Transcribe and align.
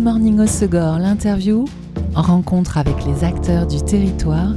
Good 0.00 0.06
Morning 0.06 0.40
au 0.40 0.46
Segor, 0.46 0.98
l'interview, 0.98 1.66
rencontre 2.14 2.78
avec 2.78 3.04
les 3.04 3.22
acteurs 3.22 3.66
du 3.66 3.82
territoire, 3.82 4.54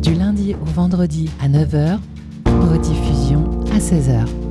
du 0.00 0.14
lundi 0.14 0.54
au 0.54 0.64
vendredi 0.64 1.28
à 1.38 1.50
9h, 1.50 1.98
rediffusion 2.46 3.44
à 3.74 3.78
16h. 3.78 4.49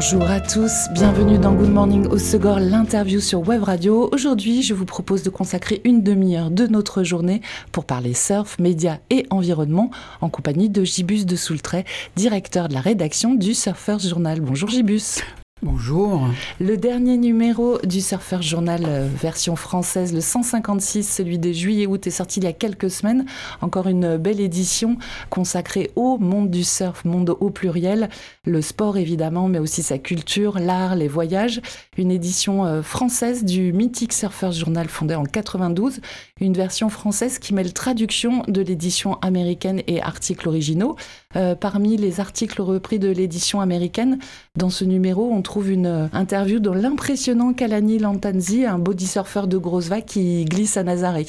Bonjour 0.00 0.30
à 0.30 0.38
tous, 0.38 0.86
bienvenue 0.92 1.38
dans 1.38 1.52
Good 1.54 1.72
Morning 1.72 2.06
au 2.06 2.18
Segor, 2.18 2.60
l'interview 2.60 3.18
sur 3.18 3.40
Web 3.48 3.64
Radio. 3.64 4.08
Aujourd'hui, 4.12 4.62
je 4.62 4.72
vous 4.72 4.84
propose 4.84 5.24
de 5.24 5.28
consacrer 5.28 5.80
une 5.82 6.04
demi-heure 6.04 6.52
de 6.52 6.68
notre 6.68 7.02
journée 7.02 7.42
pour 7.72 7.84
parler 7.84 8.14
surf, 8.14 8.60
médias 8.60 8.98
et 9.10 9.26
environnement 9.30 9.90
en 10.20 10.28
compagnie 10.28 10.70
de 10.70 10.84
Gibus 10.84 11.26
de 11.26 11.34
Soultray, 11.34 11.84
directeur 12.14 12.68
de 12.68 12.74
la 12.74 12.80
rédaction 12.80 13.34
du 13.34 13.54
Surfers 13.54 13.98
Journal. 13.98 14.40
Bonjour 14.40 14.68
Gibus. 14.68 15.18
Bonjour. 15.60 16.28
Le 16.60 16.76
dernier 16.76 17.16
numéro 17.16 17.78
du 17.82 18.00
Surfer 18.00 18.40
Journal 18.42 18.84
euh, 18.86 19.08
version 19.08 19.56
française, 19.56 20.14
le 20.14 20.20
156, 20.20 21.02
celui 21.02 21.40
de 21.40 21.50
juillet-août, 21.50 22.06
est 22.06 22.12
sorti 22.12 22.38
il 22.38 22.44
y 22.44 22.46
a 22.46 22.52
quelques 22.52 22.92
semaines. 22.92 23.26
Encore 23.60 23.88
une 23.88 24.18
belle 24.18 24.38
édition 24.38 24.98
consacrée 25.30 25.90
au 25.96 26.16
monde 26.16 26.48
du 26.48 26.62
surf, 26.62 27.04
monde 27.04 27.36
au 27.40 27.50
pluriel, 27.50 28.08
le 28.44 28.62
sport 28.62 28.98
évidemment, 28.98 29.48
mais 29.48 29.58
aussi 29.58 29.82
sa 29.82 29.98
culture, 29.98 30.60
l'art, 30.60 30.94
les 30.94 31.08
voyages. 31.08 31.60
Une 31.96 32.12
édition 32.12 32.64
euh, 32.64 32.80
française 32.80 33.44
du 33.44 33.72
mythique 33.72 34.12
Surfer 34.12 34.52
Journal 34.52 34.86
fondé 34.86 35.16
en 35.16 35.24
92. 35.24 36.00
Une 36.40 36.54
version 36.54 36.88
française 36.88 37.40
qui 37.40 37.52
mêle 37.52 37.72
traduction 37.72 38.44
de 38.46 38.60
l'édition 38.60 39.14
américaine 39.22 39.82
et 39.88 40.00
articles 40.00 40.46
originaux. 40.46 40.94
Euh, 41.34 41.56
parmi 41.56 41.96
les 41.96 42.20
articles 42.20 42.62
repris 42.62 43.00
de 43.00 43.08
l'édition 43.08 43.60
américaine, 43.60 44.20
dans 44.56 44.70
ce 44.70 44.84
numéro, 44.84 45.30
on 45.32 45.42
trouve 45.48 45.70
une 45.70 45.86
euh, 45.86 46.06
interview 46.12 46.60
de 46.60 46.68
l'impressionnant 46.68 47.54
Kalani 47.54 47.98
Lantanzi, 47.98 48.66
un 48.66 48.78
body 48.78 49.06
surfer 49.06 49.46
de 49.46 49.56
grosse 49.56 49.88
vague 49.88 50.04
qui 50.04 50.44
glisse 50.44 50.76
à 50.76 50.82
Nazaré. 50.82 51.26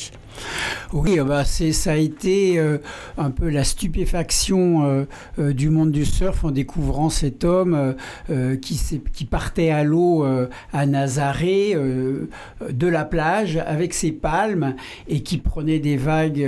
Oui, 0.93 1.19
euh, 1.19 1.23
bah 1.23 1.43
ça 1.45 1.91
a 1.91 1.95
été 1.95 2.59
euh, 2.59 2.79
un 3.17 3.31
peu 3.31 3.49
la 3.49 3.63
stupéfaction 3.63 5.05
du 5.37 5.69
monde 5.69 5.91
du 5.91 6.03
surf 6.03 6.43
en 6.43 6.51
découvrant 6.51 7.09
cet 7.09 7.45
homme 7.45 7.95
qui, 8.61 8.79
qui, 9.13 9.25
partait 9.25 9.69
à 9.69 9.83
l'eau 9.83 10.25
à 10.73 10.85
Nazaré 10.85 11.75
de 11.75 12.87
la 12.87 13.05
plage 13.05 13.57
avec 13.65 13.93
ses 13.93 14.11
palmes 14.11 14.75
et 15.07 15.21
qui 15.21 15.37
prenait 15.37 15.79
des 15.79 15.97
vagues 15.97 16.45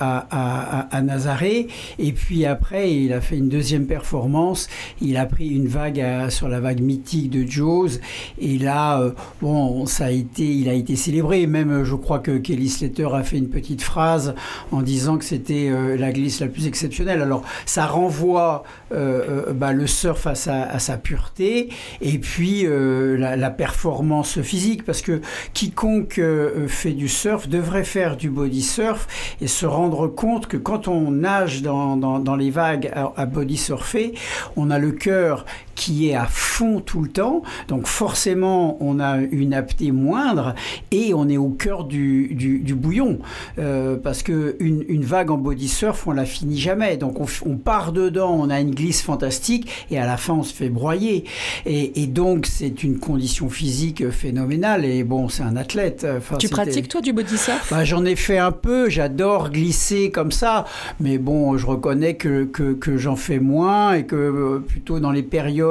à, 0.00 0.86
à, 0.90 1.02
Nazaré. 1.02 1.68
Et 1.98 2.12
puis 2.12 2.44
après, 2.44 2.92
il 2.92 3.12
a 3.12 3.20
fait 3.20 3.38
une 3.38 3.48
deuxième 3.48 3.86
performance. 3.86 4.68
Il 5.00 5.16
a 5.16 5.26
pris 5.26 5.48
une 5.48 5.66
vague 5.66 6.30
sur 6.30 6.48
la 6.48 6.60
vague 6.60 6.80
mythique 6.80 7.07
de 7.16 7.48
Jaws. 7.48 7.98
Et 8.38 8.58
là, 8.58 9.00
euh, 9.00 9.12
bon, 9.40 9.86
ça 9.86 10.06
a 10.06 10.10
été, 10.10 10.44
il 10.44 10.68
a 10.68 10.74
été 10.74 10.96
célébré. 10.96 11.46
Même, 11.46 11.84
je 11.84 11.94
crois 11.94 12.18
que 12.18 12.36
Kelly 12.36 12.68
Slater 12.68 13.08
a 13.14 13.22
fait 13.22 13.38
une 13.38 13.48
petite 13.48 13.82
phrase 13.82 14.34
en 14.72 14.82
disant 14.82 15.16
que 15.16 15.24
c'était 15.24 15.68
euh, 15.70 15.96
la 15.96 16.12
glisse 16.12 16.40
la 16.40 16.48
plus 16.48 16.66
exceptionnelle. 16.66 17.22
Alors, 17.22 17.42
ça 17.66 17.86
renvoie 17.86 18.64
euh, 18.92 19.52
bah, 19.52 19.72
le 19.72 19.86
surf 19.86 20.26
à 20.26 20.34
sa, 20.34 20.96
pureté 20.98 21.70
et 22.00 22.18
puis 22.18 22.66
la, 22.68 23.50
performance 23.50 24.40
physique, 24.42 24.84
parce 24.84 25.00
que 25.00 25.20
quiconque 25.54 26.20
fait 26.66 26.92
du 26.92 27.08
surf 27.08 27.48
devrait 27.48 27.84
faire 27.84 28.16
du 28.16 28.30
body 28.30 28.62
surf 28.62 29.06
et 29.40 29.46
se 29.46 29.64
rendre 29.64 30.06
compte 30.06 30.46
que 30.46 30.56
quand 30.56 30.88
on 30.88 31.10
nage 31.10 31.62
dans, 31.62 31.96
dans, 31.96 32.18
dans 32.18 32.36
les 32.36 32.50
vagues 32.50 32.90
à, 32.94 33.12
à 33.16 33.26
body 33.26 33.56
surfer, 33.56 34.14
on 34.56 34.70
a 34.70 34.78
le 34.78 34.92
cœur 34.92 35.44
qui 35.78 36.10
est 36.10 36.14
à 36.16 36.26
fond 36.26 36.80
tout 36.80 37.00
le 37.00 37.08
temps. 37.08 37.42
Donc 37.68 37.86
forcément, 37.86 38.76
on 38.80 38.98
a 38.98 39.18
une 39.18 39.54
aptitude 39.54 39.78
moindre 39.94 40.56
et 40.90 41.14
on 41.14 41.28
est 41.28 41.36
au 41.36 41.50
cœur 41.50 41.84
du, 41.84 42.34
du, 42.34 42.74
bouillon. 42.74 43.20
Euh, 43.58 43.96
parce 43.96 44.24
que 44.24 44.56
une, 44.58 44.84
une, 44.88 45.04
vague 45.04 45.30
en 45.30 45.38
body 45.38 45.68
surf, 45.68 46.08
on 46.08 46.10
la 46.10 46.24
finit 46.24 46.58
jamais. 46.58 46.96
Donc 46.96 47.20
on, 47.20 47.26
on, 47.46 47.56
part 47.56 47.92
dedans, 47.92 48.36
on 48.40 48.50
a 48.50 48.60
une 48.60 48.74
glisse 48.74 49.02
fantastique 49.02 49.70
et 49.92 49.98
à 49.98 50.06
la 50.06 50.16
fin, 50.16 50.34
on 50.34 50.42
se 50.42 50.52
fait 50.52 50.68
broyer. 50.68 51.24
Et, 51.64 52.02
et 52.02 52.06
donc, 52.08 52.46
c'est 52.46 52.82
une 52.82 52.98
condition 52.98 53.48
physique 53.48 54.10
phénoménale. 54.10 54.84
Et 54.84 55.04
bon, 55.04 55.28
c'est 55.28 55.44
un 55.44 55.54
athlète. 55.54 56.04
Enfin, 56.16 56.38
tu 56.38 56.48
pratiques 56.48 56.88
toi 56.88 57.00
du 57.00 57.12
body 57.12 57.38
surf? 57.38 57.68
Bah, 57.70 57.84
J'en 57.84 58.04
ai 58.04 58.16
fait 58.16 58.38
un 58.38 58.52
peu. 58.52 58.90
J'adore 58.90 59.50
glisser 59.50 60.10
comme 60.10 60.32
ça. 60.32 60.64
Mais 60.98 61.18
bon, 61.18 61.56
je 61.56 61.66
reconnais 61.66 62.14
que, 62.14 62.44
que, 62.44 62.72
que 62.72 62.96
j'en 62.96 63.14
fais 63.14 63.38
moins 63.38 63.92
et 63.92 64.04
que 64.04 64.16
euh, 64.16 64.58
plutôt 64.58 64.98
dans 64.98 65.12
les 65.12 65.22
périodes 65.22 65.67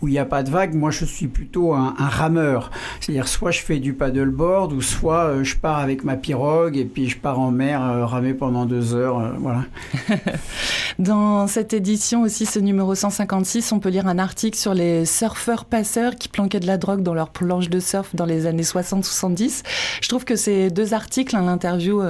où 0.00 0.08
il 0.08 0.10
n'y 0.10 0.18
a 0.18 0.24
pas 0.24 0.42
de 0.42 0.50
vague, 0.50 0.74
moi 0.74 0.90
je 0.90 1.04
suis 1.04 1.28
plutôt 1.28 1.74
un, 1.74 1.94
rameur. 1.98 2.70
C'est-à-dire 3.00 3.28
soit 3.28 3.50
je 3.50 3.60
fais 3.60 3.78
du 3.78 3.94
paddleboard 3.94 4.72
ou 4.72 4.80
soit 4.80 5.24
euh, 5.24 5.44
je 5.44 5.56
pars 5.56 5.78
avec 5.78 6.04
ma 6.04 6.16
pirogue 6.16 6.76
et 6.76 6.84
puis 6.84 7.08
je 7.08 7.16
pars 7.16 7.40
en 7.40 7.50
mer 7.50 7.82
euh, 7.82 8.04
ramer 8.04 8.34
pendant 8.34 8.66
deux 8.66 8.94
heures. 8.94 9.18
Euh, 9.18 9.30
voilà. 9.38 9.64
Dans 10.98 11.46
cette 11.46 11.72
édition 11.72 12.22
aussi, 12.22 12.46
ce 12.46 12.58
numéro 12.58 12.94
156, 12.94 13.72
on 13.72 13.80
peut 13.80 13.88
lire 13.88 14.06
un 14.06 14.18
article 14.18 14.58
sur 14.58 14.74
les 14.74 15.06
surfeurs 15.06 15.64
passeurs 15.64 16.16
qui 16.16 16.28
planquaient 16.28 16.60
de 16.60 16.66
la 16.66 16.76
drogue 16.76 17.02
dans 17.02 17.14
leurs 17.14 17.30
planches 17.30 17.70
de 17.70 17.80
surf 17.80 18.14
dans 18.14 18.26
les 18.26 18.46
années 18.46 18.62
60-70. 18.62 19.62
Je 20.02 20.08
trouve 20.08 20.24
que 20.24 20.36
ces 20.36 20.70
deux 20.70 20.92
articles, 20.92 21.34
hein, 21.34 21.42
l'interview 21.42 22.02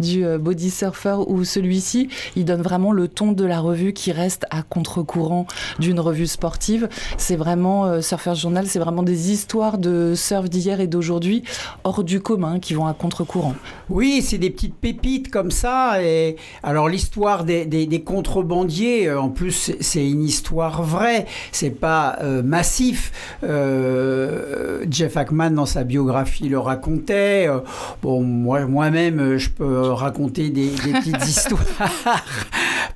du 0.00 0.24
body 0.38 0.70
surfer 0.70 1.16
ou 1.26 1.44
celui-ci, 1.44 2.08
ils 2.34 2.44
donnent 2.44 2.62
vraiment 2.62 2.92
le 2.92 3.08
ton 3.08 3.32
de 3.32 3.44
la 3.44 3.60
revue 3.60 3.92
qui 3.92 4.10
reste 4.12 4.46
à 4.50 4.62
contre-courant 4.62 5.46
d'une 5.78 6.00
revue 6.00 6.26
sportive 6.26 6.63
c'est 7.16 7.36
vraiment, 7.36 7.86
euh, 7.86 8.00
Surfer 8.00 8.34
Journal, 8.34 8.66
c'est 8.66 8.78
vraiment 8.78 9.02
des 9.02 9.30
histoires 9.30 9.78
de 9.78 10.14
surf 10.14 10.48
d'hier 10.48 10.80
et 10.80 10.86
d'aujourd'hui 10.86 11.44
hors 11.84 12.04
du 12.04 12.20
commun 12.20 12.58
qui 12.60 12.74
vont 12.74 12.86
à 12.86 12.94
contre-courant. 12.94 13.54
Oui, 13.90 14.22
c'est 14.22 14.38
des 14.38 14.50
petites 14.50 14.74
pépites 14.74 15.30
comme 15.30 15.50
ça. 15.50 16.02
Et 16.02 16.36
alors 16.62 16.88
l'histoire 16.88 17.44
des, 17.44 17.64
des, 17.66 18.02
contrebandiers, 18.02 19.08
euh, 19.08 19.20
en 19.20 19.28
plus, 19.28 19.72
c'est 19.80 20.08
une 20.08 20.22
histoire 20.22 20.82
vraie. 20.82 21.26
C'est 21.52 21.70
pas 21.70 22.16
euh, 22.22 22.42
massif. 22.42 23.12
Jeff 24.90 25.16
Ackman 25.16 25.50
dans 25.50 25.66
sa 25.66 25.84
biographie 25.84 26.48
le 26.48 26.58
racontait. 26.58 27.48
bon, 28.02 28.22
moi 28.22 28.66
moi-même, 28.66 29.36
je 29.36 29.50
peux 29.50 29.90
raconter 29.90 30.50
des, 30.50 30.68
des 30.68 30.92
petites 30.92 31.26
histoires. 31.28 31.60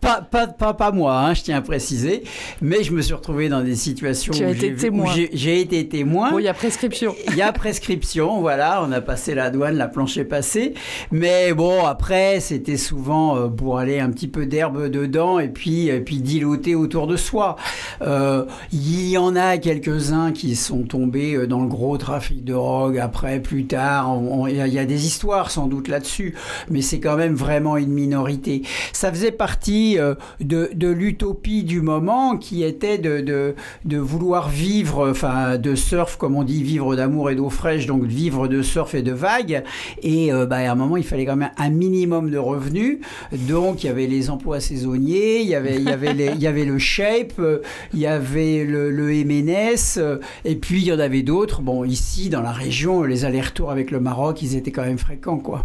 Pas, 0.00 0.20
pas, 0.22 0.46
pas, 0.46 0.74
pas, 0.74 0.90
moi, 0.90 1.18
hein, 1.18 1.34
je 1.34 1.42
tiens 1.42 1.58
à 1.58 1.62
préciser. 1.62 2.22
Mais 2.60 2.82
je 2.82 2.92
me 2.92 3.02
suis 3.02 3.14
retrouvé 3.14 3.48
dans 3.48 3.62
des 3.62 3.76
situations 3.76 4.32
tu 4.32 4.48
été 4.48 4.74
témoin. 4.74 5.12
j'ai 5.32 5.60
été 5.60 5.88
témoin. 5.88 6.30
Bon, 6.30 6.38
il 6.38 6.44
y 6.44 6.48
a 6.48 6.54
prescription. 6.54 7.14
Il 7.28 7.36
y 7.36 7.42
a 7.42 7.52
prescription, 7.52 8.40
voilà, 8.40 8.82
on 8.84 8.92
a 8.92 9.00
passé 9.00 9.34
la 9.34 9.50
douane, 9.50 9.76
la 9.76 9.88
planche 9.88 10.16
est 10.18 10.24
passée. 10.24 10.74
Mais 11.10 11.52
bon, 11.52 11.84
après, 11.84 12.40
c'était 12.40 12.76
souvent 12.76 13.36
euh, 13.36 13.48
pour 13.48 13.78
aller 13.78 13.98
un 14.00 14.10
petit 14.10 14.28
peu 14.28 14.46
d'herbe 14.46 14.88
dedans 14.88 15.38
et 15.38 15.48
puis, 15.48 15.88
et 15.88 16.00
puis 16.00 16.20
diluter 16.20 16.74
autour 16.74 17.06
de 17.06 17.16
soi. 17.16 17.56
Euh, 18.02 18.44
il 18.72 19.08
y 19.08 19.18
en 19.18 19.36
a 19.36 19.58
quelques-uns 19.58 20.32
qui 20.32 20.56
sont 20.56 20.82
tombés 20.82 21.34
euh, 21.34 21.46
dans 21.46 21.60
le 21.60 21.68
gros 21.68 21.96
trafic 21.98 22.44
de 22.44 22.52
drogue 22.52 22.98
après, 22.98 23.40
plus 23.40 23.66
tard. 23.66 24.18
Il 24.48 24.56
y, 24.56 24.78
a 24.78 24.84
des 24.84 25.06
histoires 25.06 25.50
sans 25.50 25.66
doute 25.66 25.88
là-dessus, 25.88 26.34
mais 26.70 26.82
c'est 26.82 27.00
quand 27.00 27.16
même 27.16 27.34
vraiment 27.34 27.76
une 27.76 27.92
minorité. 27.92 28.62
Ça 28.92 29.10
faisait 29.10 29.32
partie 29.32 29.87
de, 29.96 30.70
de 30.74 30.88
l'utopie 30.88 31.64
du 31.64 31.80
moment 31.80 32.36
qui 32.36 32.62
était 32.62 32.98
de, 32.98 33.54
vouloir 33.98 34.48
vivre, 34.48 35.10
enfin, 35.10 35.58
de 35.58 35.74
surf, 35.74 36.16
comme 36.16 36.36
on 36.36 36.44
dit, 36.44 36.62
vivre 36.62 36.96
d'amour 36.96 37.30
et 37.30 37.34
d'eau 37.34 37.50
fraîche, 37.50 37.86
donc 37.86 38.04
vivre 38.04 38.48
de 38.48 38.62
surf 38.62 38.94
et 38.94 39.02
de 39.02 39.12
vagues. 39.12 39.62
Et 40.02 40.32
euh, 40.32 40.46
bah, 40.46 40.56
à 40.56 40.72
un 40.72 40.74
moment, 40.74 40.96
il 40.96 41.04
fallait 41.04 41.26
quand 41.26 41.36
même 41.36 41.50
un 41.56 41.70
minimum 41.70 42.30
de 42.30 42.38
revenus. 42.38 42.98
Donc, 43.32 43.84
il 43.84 43.86
y 43.86 43.90
avait 43.90 44.06
les 44.06 44.30
emplois 44.30 44.60
saisonniers, 44.60 45.40
il 45.40 45.48
y 45.48 45.54
avait, 45.54 45.76
il 45.76 45.84
y 45.84 46.46
avait, 46.46 46.64
le 46.64 46.78
shape, 46.78 47.38
euh, 47.38 47.60
il 47.92 48.00
y 48.00 48.06
avait 48.06 48.64
le, 48.64 48.90
MNS, 49.08 49.98
euh, 49.98 50.18
et 50.44 50.56
puis 50.56 50.80
il 50.80 50.86
y 50.86 50.92
en 50.92 50.98
avait 50.98 51.22
d'autres. 51.22 51.60
Bon, 51.62 51.84
ici, 51.84 52.28
dans 52.28 52.42
la 52.42 52.52
région, 52.52 53.02
les 53.02 53.24
allers-retours 53.24 53.70
avec 53.70 53.90
le 53.90 54.00
Maroc, 54.00 54.42
ils 54.42 54.56
étaient 54.56 54.72
quand 54.72 54.84
même 54.84 54.98
fréquents, 54.98 55.38
quoi. 55.38 55.64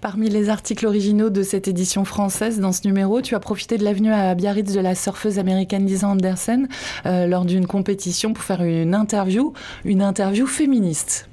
Parmi 0.00 0.28
les 0.28 0.48
articles 0.48 0.86
originaux 0.86 1.30
de 1.30 1.42
cette 1.42 1.68
édition 1.68 2.04
française, 2.04 2.60
dans 2.60 2.72
ce 2.72 2.86
numéro, 2.86 3.20
tu 3.20 3.34
as 3.34 3.40
profité 3.40 3.59
de 3.68 3.84
l'avenue 3.84 4.12
à 4.12 4.34
Biarritz 4.34 4.72
de 4.72 4.80
la 4.80 4.94
surfeuse 4.94 5.38
américaine 5.38 5.86
Lisa 5.86 6.08
Anderson. 6.08 6.66
Euh, 7.06 7.26
lors 7.26 7.44
d'une 7.44 7.66
compétition 7.66 8.32
pour 8.32 8.44
faire 8.44 8.62
une 8.62 8.94
interview, 8.94 9.52
une 9.84 10.02
interview 10.02 10.46
féministe. 10.46 11.28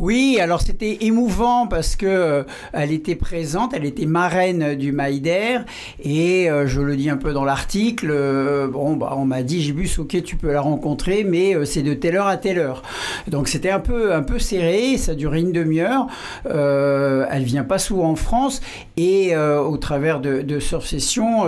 Oui, 0.00 0.38
alors 0.40 0.60
c'était 0.60 0.98
émouvant 1.02 1.66
parce 1.66 1.96
que 1.96 2.06
euh, 2.06 2.42
elle 2.72 2.92
était 2.92 3.14
présente, 3.14 3.72
elle 3.74 3.84
était 3.84 4.06
marraine 4.06 4.74
du 4.74 4.92
Maïder 4.92 5.58
et 6.02 6.50
euh, 6.50 6.66
je 6.66 6.80
le 6.80 6.96
dis 6.96 7.10
un 7.10 7.16
peu 7.16 7.32
dans 7.32 7.44
l'article. 7.44 8.08
Euh, 8.10 8.66
bon, 8.68 8.96
bah, 8.96 9.14
on 9.16 9.24
m'a 9.24 9.42
dit 9.42 9.62
Gibus, 9.62 9.98
ok, 9.98 10.22
tu 10.22 10.36
peux 10.36 10.52
la 10.52 10.60
rencontrer, 10.60 11.24
mais 11.24 11.64
c'est 11.64 11.82
de 11.82 11.94
telle 11.94 12.16
heure 12.16 12.26
à 12.26 12.36
telle 12.36 12.58
heure. 12.58 12.82
Donc 13.28 13.48
c'était 13.48 13.70
un 13.70 13.80
peu 13.80 14.14
un 14.14 14.22
peu 14.22 14.38
serré, 14.38 14.96
ça 14.96 15.14
durait 15.14 15.40
une 15.40 15.52
demi-heure. 15.52 16.06
elle 16.44 17.44
vient 17.44 17.64
pas 17.64 17.78
souvent 17.78 18.10
en 18.10 18.16
France 18.16 18.60
et 18.96 19.36
au 19.36 19.76
travers 19.76 20.20
de, 20.20 20.42
de 20.42 20.58
Session, 20.60 21.44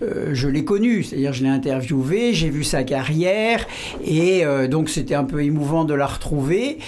je 0.00 0.48
l'ai 0.48 0.64
connue, 0.64 1.02
c'est-à-dire 1.02 1.32
je 1.32 1.42
l'ai 1.42 1.48
interviewée, 1.48 2.32
j'ai 2.32 2.50
vu 2.50 2.64
sa 2.64 2.82
carrière 2.84 3.66
et 4.04 4.44
donc 4.68 4.88
c'était 4.88 5.14
un 5.14 5.24
peu 5.24 5.42
émouvant 5.42 5.84
de 5.84 5.94
la 5.94 6.06
retrouver. 6.06 6.78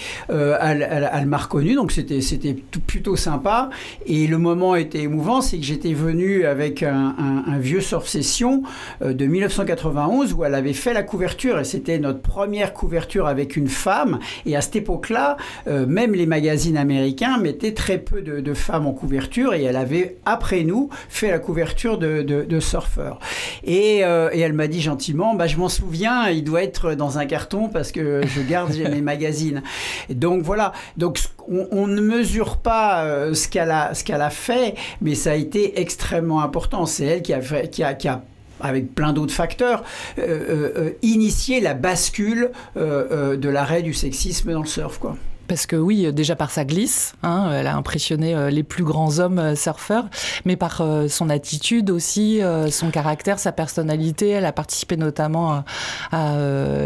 Elle, 0.91 1.25
m'a 1.25 1.37
reconnu, 1.37 1.75
donc 1.75 1.91
c'était 1.91 2.21
c'était 2.21 2.53
plutôt 2.53 3.15
sympa. 3.15 3.69
Et 4.05 4.27
le 4.27 4.37
moment 4.37 4.75
était 4.75 4.99
émouvant, 4.99 5.41
c'est 5.41 5.57
que 5.57 5.63
j'étais 5.63 5.93
venu 5.93 6.45
avec 6.45 6.83
un, 6.83 7.13
vieux 7.59 7.81
surf 7.81 8.07
session 8.07 8.63
euh, 9.01 9.13
de 9.13 9.25
1991 9.25 10.33
où 10.33 10.43
elle 10.43 10.55
avait 10.55 10.73
fait 10.73 10.93
la 10.93 11.03
couverture 11.03 11.59
et 11.59 11.63
c'était 11.63 11.99
notre 11.99 12.21
première 12.21 12.73
couverture 12.73 13.27
avec 13.27 13.55
une 13.55 13.67
femme. 13.67 14.19
Et 14.45 14.55
à 14.55 14.61
cette 14.61 14.75
époque-là, 14.75 15.37
euh, 15.67 15.85
même 15.85 16.13
les 16.13 16.25
magazines 16.25 16.77
américains 16.77 17.37
mettaient 17.37 17.73
très 17.73 17.97
peu 17.97 18.21
de, 18.21 18.51
femmes 18.53 18.85
en 18.85 18.91
couverture 18.91 19.53
et 19.53 19.63
elle 19.63 19.77
avait 19.77 20.17
après 20.25 20.63
nous 20.63 20.89
fait 21.07 21.31
la 21.31 21.39
couverture 21.39 21.97
de, 21.97 22.21
de, 22.21 22.59
surfeurs. 22.59 23.19
Et, 23.63 24.03
euh, 24.03 24.29
et 24.33 24.39
elle 24.39 24.53
m'a 24.53 24.67
dit 24.67 24.81
gentiment, 24.81 25.35
bah, 25.35 25.47
je 25.47 25.55
m'en 25.55 25.69
souviens, 25.69 26.29
il 26.29 26.43
doit 26.43 26.63
être 26.63 26.95
dans 26.95 27.17
un 27.17 27.25
carton 27.25 27.69
parce 27.69 27.93
que 27.93 28.21
je 28.25 28.41
garde 28.41 28.75
mes 28.75 29.01
magazines. 29.01 29.63
Et 30.09 30.15
donc 30.15 30.43
voilà, 30.43 30.73
donc 30.97 31.19
on, 31.47 31.87
ne 31.87 32.01
mesure 32.01 32.57
pas 32.57 33.03
euh, 33.03 33.33
ce 33.33 33.47
qu'elle 33.47 33.71
a, 33.71 34.29
fait, 34.29 34.75
mais 35.01 35.15
ça 35.15 35.31
a 35.31 35.35
été 35.35 35.79
extrêmement 35.79 36.41
important. 36.41 36.85
C'est 36.85 37.05
elle 37.05 37.21
qui 37.21 37.33
a, 37.33 38.21
avec 38.59 38.93
plein 38.93 39.13
d'autres 39.13 39.33
facteurs, 39.33 39.83
euh, 40.19 40.69
euh, 40.75 40.91
initié 41.01 41.59
la 41.59 41.73
bascule 41.73 42.51
de 42.75 43.49
l'arrêt 43.49 43.81
du 43.81 43.93
sexisme 43.93 44.51
dans 44.53 44.61
le 44.61 44.67
surf. 44.67 44.97
Quoi 44.99 45.15
parce 45.47 45.65
que 45.65 45.75
oui, 45.75 46.13
déjà 46.13 46.37
par 46.37 46.49
sa 46.49 46.63
glisse, 46.63 47.13
hein, 47.23 47.51
elle 47.53 47.67
a 47.67 47.75
impressionné 47.75 48.49
les 48.49 48.63
plus 48.63 48.85
grands 48.85 49.19
hommes 49.19 49.53
surfeurs, 49.57 50.05
mais 50.45 50.55
par 50.55 50.81
son 51.09 51.29
attitude 51.29 51.89
aussi, 51.89 52.39
son 52.69 52.89
caractère, 52.89 53.37
sa 53.37 53.51
personnalité. 53.51 54.29
Elle 54.29 54.45
a 54.45 54.53
participé 54.53 54.95
notamment 54.95 55.65
à, 56.13 56.37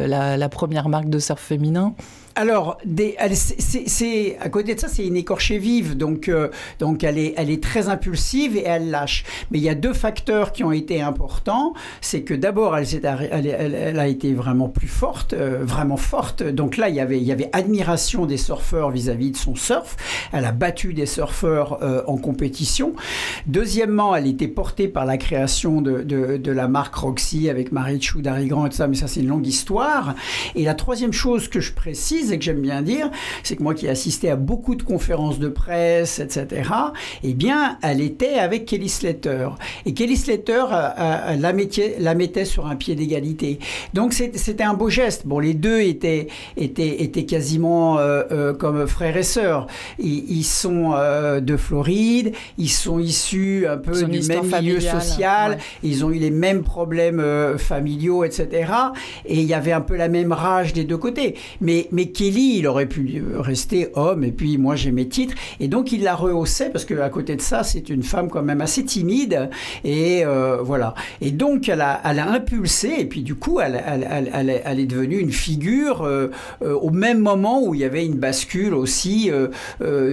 la, 0.08 0.36
la, 0.36 0.50
première 0.50 0.90
marque 0.90 1.10
de 1.10 1.20
surf 1.20 1.40
féminin. 1.40 1.94
Alors, 2.38 2.78
c'est, 3.88 4.38
à 4.42 4.50
côté 4.50 4.76
de 4.76 4.80
ça, 4.80 4.90
c'est 4.90 5.06
une 5.08 5.16
écorchée 5.16 5.58
vive, 5.58 5.96
donc, 5.96 6.28
euh, 6.28 6.50
donc 6.80 7.06
elle, 7.06 7.18
est, 7.18 7.34
elle 7.38 7.50
est 7.50 7.64
très 7.64 7.88
impulsive 7.88 8.58
et 8.58 8.64
elle 8.66 8.90
lâche. 8.90 9.24
Mais 9.52 9.58
il 9.58 9.64
y 9.64 9.70
a 9.70 9.76
deux 9.76 9.94
facteurs 9.94 10.52
qui 10.52 10.66
ont 10.66 10.74
été 10.74 11.02
importants. 11.02 11.74
C'est 12.02 12.24
que 12.24 12.34
d'abord, 12.34 12.78
elle, 12.78 12.88
elle, 13.32 13.74
elle, 13.74 14.00
a 14.00 14.08
été 14.08 14.34
vraiment 14.34 14.68
plus 14.68 14.90
forte, 14.90 15.32
euh, 15.32 15.60
vraiment 15.64 15.96
forte. 15.96 16.44
Donc 16.44 16.76
là, 16.76 16.90
il 16.90 16.96
y 16.96 17.00
avait, 17.00 17.20
il 17.20 17.24
y 17.24 17.32
avait 17.32 17.50
admiration 17.54 18.26
des 18.26 18.36
surfeurs 18.36 18.92
vis-à-vis 18.92 19.32
de 19.32 19.38
son 19.38 19.56
surf. 19.56 19.96
Elle 20.34 20.44
a 20.44 20.52
battu 20.52 20.94
des 20.94 21.06
surfeurs 21.06 21.82
euh, 21.84 22.04
en 22.06 22.18
compétition. 22.18 22.96
Deuxièmement, 23.48 24.14
elle 24.14 24.28
était 24.28 24.50
portée 24.50 24.90
par 24.90 25.06
la 25.06 25.18
création 25.18 25.82
de, 25.82 26.02
de, 26.02 26.36
de 26.36 26.52
la 26.52 26.68
marque 26.68 26.96
Roxy 26.96 27.50
avec 27.50 27.72
Marie 27.72 28.02
Chou, 28.02 28.22
Grand 28.22 28.66
et 28.66 28.70
tout 28.70 28.76
ça, 28.76 28.88
mais 28.88 28.96
ça, 28.96 29.08
c'est 29.08 29.22
une 29.22 29.30
longue 29.30 29.48
histoire. 29.48 30.16
Et 30.56 30.66
la 30.66 30.74
troisième 30.74 31.14
chose 31.14 31.48
que 31.48 31.62
je 31.62 31.72
précise, 31.72 32.25
et 32.32 32.38
que 32.38 32.44
j'aime 32.44 32.62
bien 32.62 32.82
dire, 32.82 33.10
c'est 33.44 33.56
que 33.56 33.64
moi 33.64 33.74
qui 33.74 33.86
ai 33.88 33.90
assisté 33.90 34.30
à 34.30 34.36
beaucoup 34.36 34.76
de 34.76 34.84
conférences 34.84 35.40
de 35.40 35.50
presse, 35.50 36.20
etc., 36.20 36.70
eh 37.24 37.34
bien, 37.34 37.78
elle 37.82 38.02
était 38.02 38.36
avec 38.36 38.66
Kelly 38.66 38.90
Slater. 38.90 39.50
Et 39.86 39.94
Kelly 39.94 40.18
Slater 40.18 40.66
euh, 40.72 40.90
euh, 41.00 41.36
la, 41.38 41.54
la, 42.00 42.16
mettait 42.16 42.46
sur 42.46 42.68
un 42.68 42.76
pied 42.76 42.96
d'égalité. 42.96 43.60
Donc 43.94 44.14
c'était 44.14 44.64
un 44.64 44.74
beau 44.74 44.90
geste. 44.90 45.26
Bon, 45.26 45.40
les 45.40 45.54
deux 45.54 45.82
étaient, 45.82 46.28
étaient, 46.58 47.04
étaient 47.04 47.26
quasiment 47.26 47.98
euh, 48.00 48.54
comme 48.54 48.88
frères 48.88 49.18
et 49.18 49.24
sœurs. 49.24 49.68
Ils, 50.00 50.44
sont 50.44 50.94
de 51.42 51.58
Floride, 51.58 52.34
ils 52.58 52.70
sont 52.70 53.00
issus 53.00 53.66
un 53.68 53.78
peu 53.78 54.04
du 54.04 54.22
même 54.28 54.46
milieu 54.46 54.80
social, 54.80 55.58
ils 55.84 56.06
ont 56.06 56.12
eu 56.12 56.20
les 56.20 56.32
mêmes 56.32 56.64
problèmes 56.64 57.24
familiaux, 57.58 58.24
etc. 58.24 58.72
Et 59.26 59.40
il 59.40 59.46
y 59.46 59.54
avait 59.54 59.72
un 59.72 59.82
peu 59.82 59.96
la 59.96 60.08
même 60.08 60.32
rage 60.32 60.74
des 60.74 60.84
deux 60.84 60.98
côtés. 60.98 61.36
Mais, 61.62 61.88
mais 61.92 62.08
Kelly, 62.16 62.60
il 62.60 62.68
aurait 62.68 62.86
pu 62.86 63.22
rester 63.38 63.90
homme, 63.94 64.24
et 64.24 64.32
puis 64.32 64.58
moi 64.58 64.78
j'ai 64.78 64.92
mes 64.92 65.08
titres. 65.08 65.36
Et 65.60 65.68
donc 65.68 65.92
il 65.92 66.02
la 66.04 66.16
rehaussait, 66.16 66.70
parce 66.70 66.86
qu'à 66.86 67.10
côté 67.10 67.36
de 67.36 67.42
ça, 67.42 67.64
c'est 67.64 67.90
une 67.90 68.04
femme 68.04 68.30
quand 68.30 68.42
même 68.42 68.62
assez 68.62 68.86
timide. 68.86 69.50
Et 69.84 70.26
euh, 70.26 70.62
voilà. 70.62 70.96
Et 71.20 71.32
donc 71.32 71.68
elle 71.68 71.82
a, 71.82 72.02
elle 72.06 72.20
a 72.20 72.32
impulsé, 72.32 72.94
et 73.00 73.06
puis 73.06 73.22
du 73.22 73.36
coup, 73.36 73.60
elle, 73.60 73.84
elle, 73.86 74.62
elle, 74.64 74.80
est 74.80 74.86
devenue 74.86 75.20
une 75.20 75.34
figure 75.34 76.04
euh, 76.04 76.32
euh, 76.62 76.74
au 76.74 76.90
même 76.90 77.20
moment 77.20 77.62
où 77.62 77.76
il 77.76 77.82
y 77.82 77.84
avait 77.84 78.06
une 78.06 78.16
bascule 78.16 78.74
aussi 78.74 79.30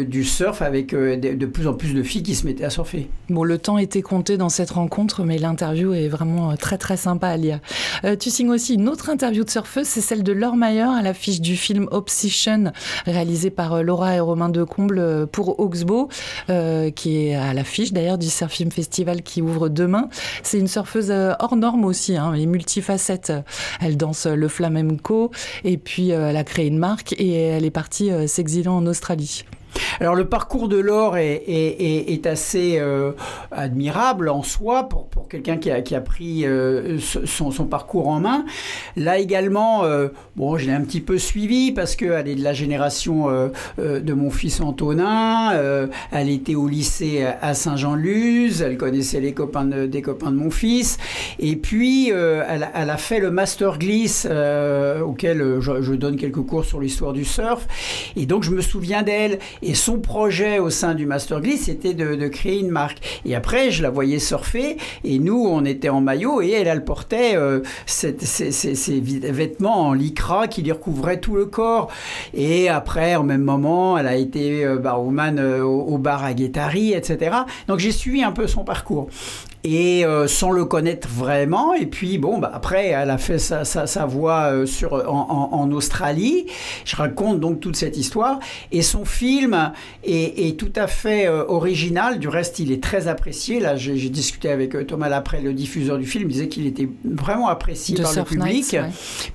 du 0.08 0.24
surf 0.24 0.60
avec 0.60 0.92
de, 0.92 1.14
de, 1.14 1.46
plus 1.46 1.68
en 1.68 1.74
plus 1.74 1.94
de 1.94 2.02
filles 2.02 2.24
qui 2.24 2.34
se 2.34 2.46
mettaient 2.46 2.64
à 2.64 2.70
surfer. 2.70 3.08
Bon, 3.28 3.44
le 3.44 3.58
temps 3.58 3.78
était 3.78 4.02
compté 4.02 4.36
dans 4.36 4.48
cette 4.48 4.70
rencontre, 4.70 5.22
mais 5.22 5.38
l'interview 5.38 5.94
est 5.94 6.08
vraiment 6.08 6.56
très 6.56 6.78
très 6.78 6.96
sympa 6.96 7.28
à 7.28 7.36
lire. 7.36 7.60
tu 8.18 8.30
signes 8.30 8.50
aussi 8.50 8.74
une 8.74 8.88
autre 8.88 9.08
interview 9.08 9.44
de 9.44 9.50
surfeuse, 9.50 9.86
c'est 9.86 10.00
celle 10.00 10.24
de 10.24 10.32
Laure 10.32 10.56
Mayer 10.56 10.82
à 10.82 11.02
l'affiche 11.02 11.40
du 11.40 11.56
film 11.56 11.86
Obsession, 11.92 12.72
réalisé 13.06 13.50
par 13.50 13.74
euh, 13.74 13.82
Laura 13.82 14.16
et 14.16 14.20
Romain 14.20 14.48
Decomble 14.48 14.98
euh, 14.98 15.26
pour 15.26 15.60
Oxbow, 15.60 16.08
euh, 16.50 16.90
qui 16.90 17.26
est 17.26 17.34
à 17.34 17.54
l'affiche 17.54 17.92
d'ailleurs 17.92 18.18
du 18.18 18.28
Surf 18.28 18.52
Film 18.52 18.70
Festival 18.70 19.22
qui 19.22 19.42
ouvre 19.42 19.68
demain. 19.68 20.08
C'est 20.42 20.58
une 20.58 20.68
surfeuse 20.68 21.10
hors 21.10 21.56
norme 21.56 21.84
aussi, 21.84 22.16
hein, 22.16 22.34
et 22.34 22.46
multifacette. 22.46 23.32
Elle 23.80 23.96
danse 23.96 24.26
le 24.26 24.48
flamenco 24.48 25.30
et 25.64 25.78
puis 25.78 26.10
elle 26.10 26.36
a 26.36 26.44
créé 26.44 26.66
une 26.66 26.78
marque 26.78 27.14
et 27.18 27.32
elle 27.32 27.64
est 27.64 27.70
partie 27.70 28.10
s'exiler 28.26 28.68
en 28.68 28.86
Australie. 28.86 29.44
Alors 30.00 30.14
le 30.14 30.24
parcours 30.24 30.68
de 30.68 30.78
Laure 30.78 31.16
est, 31.16 32.26
assez 32.26 32.78
euh, 32.78 33.12
admirable 33.50 34.28
en 34.28 34.42
soi 34.42 34.88
pour, 34.88 35.08
quelqu'un 35.28 35.56
qui 35.56 35.70
a, 35.70 36.00
pris 36.00 36.44
euh, 36.44 36.98
son, 36.98 37.50
parcours 37.66 38.08
en 38.08 38.20
main. 38.20 38.44
Là 38.96 39.18
également, 39.18 39.84
euh, 39.84 40.08
bon, 40.36 40.56
je 40.56 40.66
l'ai 40.66 40.72
un 40.72 40.82
petit 40.82 41.00
peu 41.00 41.18
suivi 41.18 41.72
parce 41.72 41.96
qu'elle 41.96 42.28
est 42.28 42.34
de 42.34 42.44
la 42.44 42.52
génération 42.52 43.28
de 43.78 44.12
mon 44.12 44.30
fils 44.30 44.60
Antonin. 44.60 45.52
elle 46.10 46.28
était 46.28 46.54
au 46.54 46.68
lycée 46.68 47.24
à 47.40 47.54
Saint-Jean-Luz. 47.54 48.62
Elle 48.62 48.76
connaissait 48.76 49.20
les 49.20 49.32
copains 49.32 49.64
des 49.64 50.02
copains 50.02 50.30
de 50.30 50.36
mon 50.36 50.50
fils. 50.50 50.98
Et 51.38 51.56
puis, 51.56 52.10
elle, 52.10 52.90
a 52.90 52.96
fait 52.96 53.20
le 53.20 53.30
Master 53.30 53.78
Gliss 53.78 54.26
auquel 54.26 55.60
je, 55.60 55.82
je 55.82 55.92
donne 55.94 56.16
quelques 56.16 56.42
cours 56.42 56.64
sur 56.64 56.80
l'histoire 56.80 57.12
du 57.12 57.24
surf. 57.24 57.66
Et 58.16 58.26
donc, 58.26 58.42
je 58.42 58.50
me 58.50 58.60
souviens 58.60 59.02
d'elle. 59.02 59.38
Et 59.62 59.74
son 59.74 60.00
projet 60.00 60.58
au 60.58 60.70
sein 60.70 60.94
du 60.94 61.06
Master 61.06 61.40
Gliss, 61.40 61.66
c'était 61.66 61.94
de, 61.94 62.28
créer 62.28 62.58
une 62.58 62.70
marque. 62.70 63.20
Et 63.24 63.34
après, 63.34 63.70
je 63.70 63.82
la 63.82 63.90
voyais 63.90 64.18
surfer, 64.18 64.76
et 65.04 65.18
nous, 65.18 65.46
on 65.48 65.64
était 65.64 65.88
en 65.88 66.00
maillot, 66.00 66.42
et 66.42 66.50
elle, 66.50 66.66
elle 66.66 66.84
portait 66.84 67.36
euh, 67.36 67.60
ses, 67.86 68.12
vêtements 69.00 69.88
en 69.88 69.92
lycra 69.92 70.48
qui 70.48 70.62
lui 70.62 70.72
recouvraient 70.72 71.20
tout 71.20 71.36
le 71.36 71.46
corps. 71.46 71.90
Et 72.34 72.68
après, 72.68 73.16
au 73.16 73.22
même 73.22 73.42
moment, 73.42 73.96
elle 73.96 74.08
a 74.08 74.16
été 74.16 74.64
euh, 74.64 74.78
barwoman 74.78 75.38
euh, 75.38 75.62
au, 75.62 75.98
bar 75.98 76.24
à 76.24 76.34
Guettari, 76.34 76.92
etc. 76.92 77.36
Donc 77.68 77.78
j'ai 77.78 77.92
suivi 77.92 78.24
un 78.24 78.32
peu 78.32 78.46
son 78.46 78.64
parcours 78.64 79.08
et 79.64 80.04
euh, 80.04 80.26
sans 80.26 80.50
le 80.50 80.64
connaître 80.64 81.08
vraiment. 81.08 81.72
Et 81.74 81.86
puis, 81.86 82.18
bon, 82.18 82.38
bah, 82.38 82.50
après, 82.52 82.88
elle 82.88 83.10
a 83.10 83.18
fait 83.18 83.38
sa, 83.38 83.64
sa, 83.64 83.86
sa 83.86 84.06
voix 84.06 84.52
euh, 84.52 84.66
sur, 84.66 84.94
en, 84.94 85.50
en, 85.52 85.72
Australie. 85.72 86.46
Je 86.84 86.96
raconte 86.96 87.38
donc 87.40 87.60
toute 87.60 87.76
cette 87.76 87.96
histoire. 87.96 88.40
Et 88.72 88.82
son 88.82 89.04
film 89.04 89.72
est, 90.04 90.48
est 90.48 90.56
tout 90.58 90.72
à 90.74 90.86
fait 90.86 91.26
euh, 91.26 91.44
original. 91.46 92.18
Du 92.18 92.28
reste, 92.28 92.58
il 92.58 92.72
est 92.72 92.82
très 92.82 93.06
apprécié. 93.06 93.60
Là, 93.60 93.76
j'ai 93.76 94.08
discuté 94.08 94.50
avec 94.50 94.86
Thomas 94.86 95.08
Lapré, 95.08 95.40
le 95.40 95.52
diffuseur 95.52 95.98
du 95.98 96.06
film. 96.06 96.24
Il 96.24 96.32
disait 96.32 96.48
qu'il 96.48 96.66
était 96.66 96.88
vraiment 97.04 97.48
apprécié 97.48 97.96
par 98.00 98.12
le 98.14 98.24
public. 98.24 98.76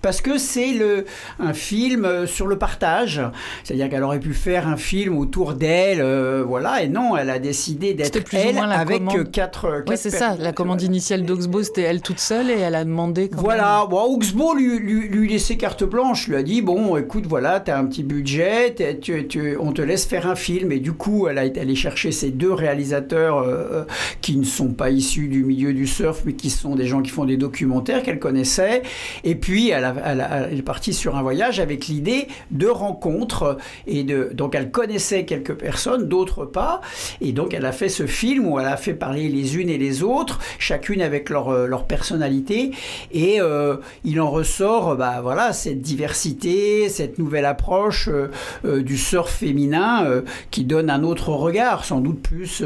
Parce 0.01 0.21
que 0.21 0.37
c'est 0.37 0.73
le, 0.73 1.05
un 1.39 1.53
film 1.53 2.27
sur 2.27 2.47
le 2.47 2.57
partage. 2.57 3.21
C'est-à-dire 3.63 3.89
qu'elle 3.89 4.03
aurait 4.03 4.19
pu 4.19 4.33
faire 4.33 4.67
un 4.67 4.77
film 4.77 5.17
autour 5.17 5.53
d'elle. 5.53 6.01
voilà. 6.43 6.83
Et 6.83 6.89
non, 6.89 7.15
elle 7.15 7.29
a 7.29 7.39
décidé 7.39 7.93
d'être 7.93 8.19
elle 8.33 8.57
avec 8.57 9.03
quatre, 9.31 9.83
quatre 9.85 10.16
ça, 10.17 10.35
la 10.39 10.51
commande 10.51 10.81
initiale 10.81 11.23
d'Oxbow, 11.23 11.63
c'était 11.63 11.81
elle 11.81 12.01
toute 12.01 12.19
seule 12.19 12.49
et 12.49 12.59
elle 12.59 12.75
a 12.75 12.83
demandé. 12.83 13.29
voilà, 13.33 13.85
bon, 13.89 14.15
Oxbow 14.15 14.53
lui, 14.53 14.79
lui, 14.79 15.27
laissait 15.27 15.57
carte 15.57 15.83
blanche, 15.83 16.27
lui 16.27 16.35
a 16.35 16.43
dit 16.43 16.61
bon, 16.61 16.97
écoute, 16.97 17.25
voilà, 17.27 17.59
tu 17.59 17.71
as 17.71 17.77
un 17.77 17.85
petit 17.85 18.03
budget, 18.03 18.75
on 19.59 19.71
te 19.71 19.81
laisse 19.81 20.05
faire 20.05 20.27
un 20.27 20.35
film. 20.35 20.71
Et 20.71 20.79
du 20.79 20.93
coup, 20.93 21.27
elle 21.27 21.37
a 21.37 21.45
été 21.45 21.59
allée 21.59 21.75
chercher 21.75 22.11
ces 22.11 22.31
deux 22.31 22.53
réalisateurs 22.53 23.39
euh, 23.39 23.83
qui 24.21 24.37
ne 24.37 24.43
sont 24.43 24.69
pas 24.69 24.89
issus 24.89 25.27
du 25.27 25.43
milieu 25.43 25.73
du 25.73 25.87
surf, 25.87 26.23
mais 26.25 26.33
qui 26.33 26.49
sont 26.49 26.75
des 26.75 26.85
gens 26.85 27.01
qui 27.01 27.09
font 27.09 27.25
des 27.25 27.37
documentaires 27.37 28.03
qu'elle 28.03 28.19
connaissait. 28.19 28.83
Et 29.23 29.35
puis, 29.35 29.69
elle, 29.69 29.93
elle, 30.03 30.57
est 30.57 30.61
partie 30.61 30.93
sur 30.93 31.15
un 31.15 31.21
voyage 31.21 31.59
avec 31.59 31.87
l'idée 31.87 32.27
de 32.51 32.67
rencontres. 32.67 33.57
Et 33.85 34.03
de, 34.03 34.29
donc, 34.33 34.55
elle 34.55 34.71
connaissait 34.71 35.25
quelques 35.25 35.55
personnes, 35.55 36.07
d'autres 36.07 36.45
pas. 36.45 36.81
Et 37.21 37.31
donc, 37.31 37.53
elle 37.53 37.65
a 37.65 37.71
fait 37.71 37.89
ce 37.89 38.05
film 38.05 38.47
où 38.47 38.59
elle 38.59 38.67
a 38.67 38.77
fait 38.77 38.93
parler 38.93 39.29
les 39.29 39.57
unes 39.57 39.69
et 39.69 39.77
les 39.77 40.03
autres, 40.03 40.06
chacune 40.59 41.01
avec 41.01 41.29
leur, 41.29 41.49
euh, 41.49 41.67
personnalité. 41.87 42.71
Et 43.11 43.39
euh, 43.39 43.77
il 44.03 44.19
en 44.19 44.29
ressort, 44.29 44.95
bah, 44.95 45.19
voilà, 45.21 45.53
cette 45.53 45.81
diversité, 45.81 46.89
cette 46.89 47.19
nouvelle 47.19 47.45
approche 47.45 48.09
du 48.63 48.97
surf 48.97 49.29
féminin 49.29 50.23
qui 50.51 50.63
donne 50.63 50.89
un 50.89 51.03
autre 51.03 51.29
regard, 51.29 51.85
sans 51.85 52.01
doute 52.01 52.21
plus 52.21 52.63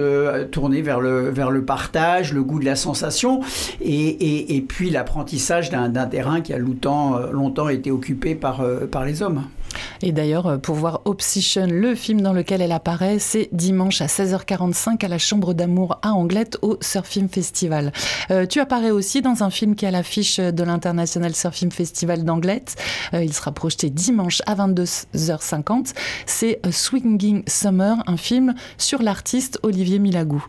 tourné 0.52 0.82
vers 0.82 1.02
le, 1.02 1.30
vers 1.30 1.52
le 1.52 1.66
partage, 1.66 2.34
le 2.34 2.44
goût 2.44 2.60
de 2.60 2.66
la 2.66 2.76
sensation, 2.76 3.42
et, 3.82 4.66
puis 4.68 4.90
l'apprentissage 4.90 5.70
d'un 5.70 6.06
terrain 6.06 6.42
qui 6.42 6.54
a 6.54 6.58
longtemps, 6.58 7.70
été 7.70 7.92
occupé 7.92 8.34
par 8.36 8.64
les 9.06 9.22
hommes. 9.22 9.44
Et 10.02 10.12
d'ailleurs, 10.12 10.48
euh, 10.48 10.58
pour 10.58 10.76
voir 10.76 11.02
Obsession, 11.06 11.68
le 11.68 11.96
film 11.96 12.22
dans 12.22 12.34
lequel 12.34 12.62
elle 12.62 12.72
apparaît, 12.72 13.20
c'est 13.20 13.50
dimanche 13.52 14.02
à 14.02 14.08
16h45 14.08 15.04
à 15.06 15.08
la 15.08 15.18
Chambre 15.18 15.54
d'amour 15.54 16.00
à 16.02 16.14
Anglette 16.14 16.58
au 16.62 16.78
Surfing 16.82 17.30
Festival. 17.30 17.92
Euh, 18.32 18.46
tu 18.46 18.60
apparais 18.60 18.92
aussi 18.92 19.22
dans 19.22 19.44
un 19.44 19.50
film 19.50 19.76
qui 19.76 19.86
est 19.86 19.88
à 19.88 19.92
l'affiche 19.92 20.40
de 20.40 20.64
l'International 20.64 21.36
Surfing 21.36 21.72
Festival 21.72 22.24
d'Anglette. 22.24 22.76
Euh, 23.14 23.24
il 23.24 23.34
sera 23.34 23.52
projeté 23.52 23.90
dimanche 23.90 24.42
à 24.46 24.56
22h50. 24.56 25.94
C'est 26.26 26.60
Swinging 26.72 27.44
Summer, 27.48 27.98
un 28.08 28.18
film 28.18 28.56
sur 28.78 29.02
l'artiste 29.02 29.60
Olivier 29.64 30.00
Milagou. 30.00 30.46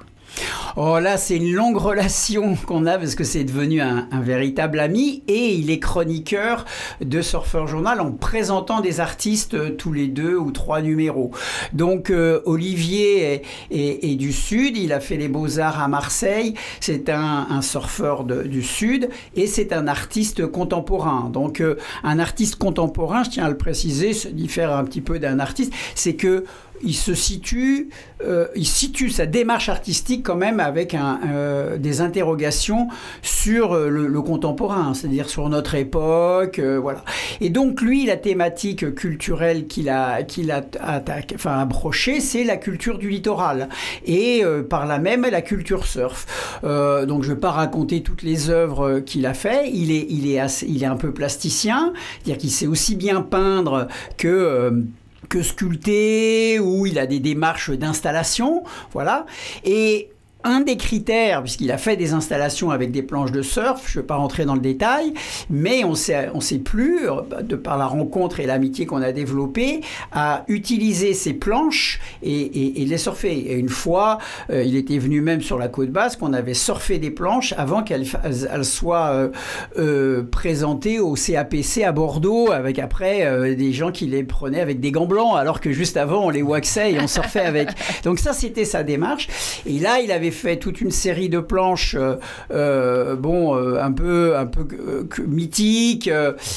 Oh 0.76 0.98
là, 0.98 1.18
c'est 1.18 1.36
une 1.36 1.52
longue 1.52 1.76
relation 1.76 2.56
qu'on 2.66 2.86
a 2.86 2.98
parce 2.98 3.14
que 3.14 3.24
c'est 3.24 3.44
devenu 3.44 3.80
un, 3.80 4.08
véritable 4.22 4.78
ami 4.78 5.22
et 5.28 5.54
il 5.54 5.70
est 5.70 5.80
chroniqueur 5.80 6.64
de 7.00 7.20
Surfer 7.20 7.64
Journal 7.66 8.00
en 8.00 8.12
présentant 8.12 8.80
des 8.80 9.00
artistes 9.00 9.54
euh, 9.54 9.70
tous 9.70 9.92
les 9.92 10.06
deux 10.06 10.36
ou 10.36 10.50
trois 10.50 10.80
numéros. 10.80 11.32
Donc 11.72 12.10
euh, 12.10 12.40
Olivier 12.46 13.42
est, 13.70 14.14
du 14.16 14.32
Sud, 14.32 14.76
il 14.76 14.92
a 14.92 15.00
fait 15.00 15.16
les 15.16 15.28
beaux-arts 15.28 15.82
à 15.82 15.88
Marseille, 15.88 16.54
c'est 16.80 17.08
un, 17.10 17.60
surfeur 17.62 18.24
du 18.24 18.62
Sud 18.62 19.08
et 19.36 19.46
c'est 19.46 19.72
un 19.72 19.86
artiste 19.88 20.46
contemporain. 20.46 21.30
Donc 21.32 21.60
euh, 21.60 21.76
un 22.04 22.18
artiste 22.18 22.56
contemporain, 22.56 23.24
je 23.24 23.30
tiens 23.30 23.44
à 23.44 23.50
le 23.50 23.56
préciser, 23.56 24.12
se 24.12 24.28
diffère 24.28 24.74
un 24.74 24.84
petit 24.84 25.00
peu 25.00 25.18
d'un 25.18 25.38
artiste, 25.38 25.72
c'est 25.94 26.14
que 26.14 26.44
il 26.82 26.94
se 26.94 27.14
situe, 27.14 27.88
euh, 28.24 28.46
il 28.54 28.66
situe 28.66 29.10
sa 29.10 29.26
démarche 29.26 29.68
artistique 29.68 30.24
quand 30.24 30.36
même 30.36 30.60
avec 30.60 30.94
euh, 30.94 31.78
des 31.78 32.00
interrogations 32.00 32.88
sur 33.22 33.74
euh, 33.74 33.88
le, 33.88 34.22
contemporain, 34.22 34.94
c'est-à-dire 34.94 35.28
sur 35.28 35.48
notre 35.48 35.74
époque, 35.74 36.60
voilà. 36.60 37.04
Et 37.40 37.50
donc 37.50 37.80
lui, 37.80 38.06
la 38.06 38.16
thématique 38.16 38.94
culturelle 38.94 39.66
qu'il 39.66 39.88
a, 39.88 40.22
qu'il 40.22 40.52
a 40.52 40.62
attaqué, 40.80 41.34
enfin 41.34 41.58
approchée, 41.58 42.20
c'est 42.20 42.44
la 42.44 42.56
culture 42.56 42.98
du 42.98 43.08
littoral 43.08 43.68
et 44.06 44.44
par 44.70 44.86
là 44.86 44.98
même 44.98 45.26
la 45.28 45.42
culture 45.42 45.84
surf. 45.84 46.60
donc 46.62 47.24
je 47.24 47.30
ne 47.30 47.34
vais 47.34 47.40
pas 47.40 47.50
raconter 47.50 48.02
toutes 48.02 48.22
les 48.22 48.48
œuvres 48.48 49.00
qu'il 49.00 49.26
a 49.26 49.34
fait. 49.34 49.70
Il 49.72 49.90
est, 49.90 50.06
il 50.08 50.82
est 50.82 50.86
un 50.86 50.96
peu 50.96 51.12
plasticien, 51.12 51.92
c'est-à-dire 52.22 52.38
qu'il 52.38 52.50
sait 52.50 52.68
aussi 52.68 52.94
bien 52.94 53.22
peindre 53.22 53.88
que 54.16 54.84
que 55.32 55.42
sculpter, 55.42 56.58
ou 56.60 56.84
il 56.84 56.98
a 56.98 57.06
des 57.06 57.18
démarches 57.18 57.70
d'installation, 57.70 58.64
voilà. 58.92 59.24
Et 59.64 60.10
un 60.44 60.60
des 60.60 60.76
critères, 60.76 61.42
puisqu'il 61.42 61.70
a 61.70 61.78
fait 61.78 61.96
des 61.96 62.12
installations 62.12 62.70
avec 62.70 62.90
des 62.90 63.02
planches 63.02 63.32
de 63.32 63.42
surf, 63.42 63.84
je 63.86 63.98
ne 63.98 64.02
vais 64.02 64.06
pas 64.06 64.16
rentrer 64.16 64.44
dans 64.44 64.54
le 64.54 64.60
détail, 64.60 65.12
mais 65.50 65.84
on 65.84 65.94
sait, 65.94 66.30
on 66.34 66.40
sait 66.40 66.58
plus, 66.58 67.00
de 67.42 67.56
par 67.56 67.78
la 67.78 67.86
rencontre 67.86 68.40
et 68.40 68.46
l'amitié 68.46 68.86
qu'on 68.86 69.02
a 69.02 69.12
développée, 69.12 69.80
à 70.12 70.44
utiliser 70.48 71.14
ces 71.14 71.32
planches 71.32 72.00
et, 72.22 72.84
les 72.84 72.98
surfer. 72.98 73.32
Et 73.32 73.54
une 73.54 73.68
fois, 73.68 74.18
euh, 74.50 74.64
il 74.64 74.76
était 74.76 74.98
venu 74.98 75.20
même 75.20 75.40
sur 75.40 75.58
la 75.58 75.68
côte 75.68 75.90
basque, 75.90 76.18
on 76.22 76.32
avait 76.32 76.54
surfé 76.54 76.98
des 76.98 77.10
planches 77.10 77.54
avant 77.56 77.82
qu'elles 77.82 78.06
soient 78.64 79.10
euh, 79.12 79.28
euh, 79.78 80.22
présentées 80.30 80.98
au 80.98 81.14
CAPC 81.14 81.84
à 81.84 81.92
Bordeaux, 81.92 82.50
avec 82.50 82.78
après 82.78 83.54
des 83.56 83.72
gens 83.72 83.92
qui 83.92 84.06
les 84.06 84.24
prenaient 84.24 84.60
avec 84.60 84.80
des 84.80 84.90
gants 84.90 85.06
blancs, 85.06 85.36
alors 85.36 85.60
que 85.60 85.72
juste 85.72 85.96
avant, 85.96 86.26
on 86.26 86.30
les 86.30 86.42
waxait 86.42 86.92
et 86.92 87.00
on 87.00 87.06
surfait 87.06 87.40
avec. 87.40 87.68
Donc 88.04 88.18
ça, 88.18 88.32
c'était 88.32 88.64
sa 88.64 88.82
démarche. 88.82 89.28
Et 89.66 89.78
là, 89.78 90.00
il 90.00 90.10
avait 90.10 90.31
fait 90.32 90.56
toute 90.56 90.80
une 90.80 90.90
série 90.90 91.28
de 91.28 91.38
planches, 91.38 91.94
euh, 91.98 92.16
euh, 92.52 93.14
bon, 93.16 93.56
euh, 93.56 93.80
un 93.80 93.92
peu, 93.92 94.36
un 94.36 94.46
peu 94.46 94.66
mythiques, 95.26 96.10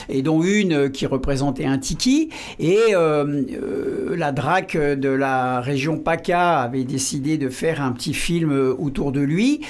et 0.10 0.22
dont 0.22 0.42
une 0.42 0.90
qui 0.90 1.06
représentait 1.06 1.66
un 1.66 1.78
tiki. 1.78 2.30
Et 2.60 2.80
la 2.94 4.32
DRAC 4.32 4.78
de 4.78 5.10
la 5.10 5.62
région 5.62 5.98
PACA 5.98 6.60
avait 6.62 6.84
décidé 6.84 7.38
de 7.38 7.50
faire 7.50 7.82
un 7.82 7.92
petit 7.92 8.14
film 8.14 8.52
autour 8.78 9.12
de 9.12 9.22
lui, 9.22 9.62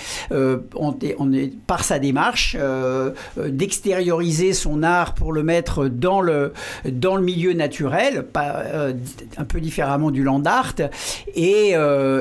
par 1.67 1.83
sa 1.83 1.99
démarche, 1.99 2.57
d'extérioriser 3.37 4.53
son 4.53 4.83
art 4.83 5.13
pour 5.13 5.33
le 5.33 5.43
mettre 5.43 5.87
dans 5.87 6.21
le, 6.21 6.53
dans 6.89 7.15
le 7.15 7.23
milieu 7.23 7.53
naturel, 7.53 8.25
un 8.35 9.45
peu 9.45 9.59
différemment 9.59 10.11
du 10.11 10.23
land 10.23 10.43
art. 10.45 10.75
Et, 11.35 11.73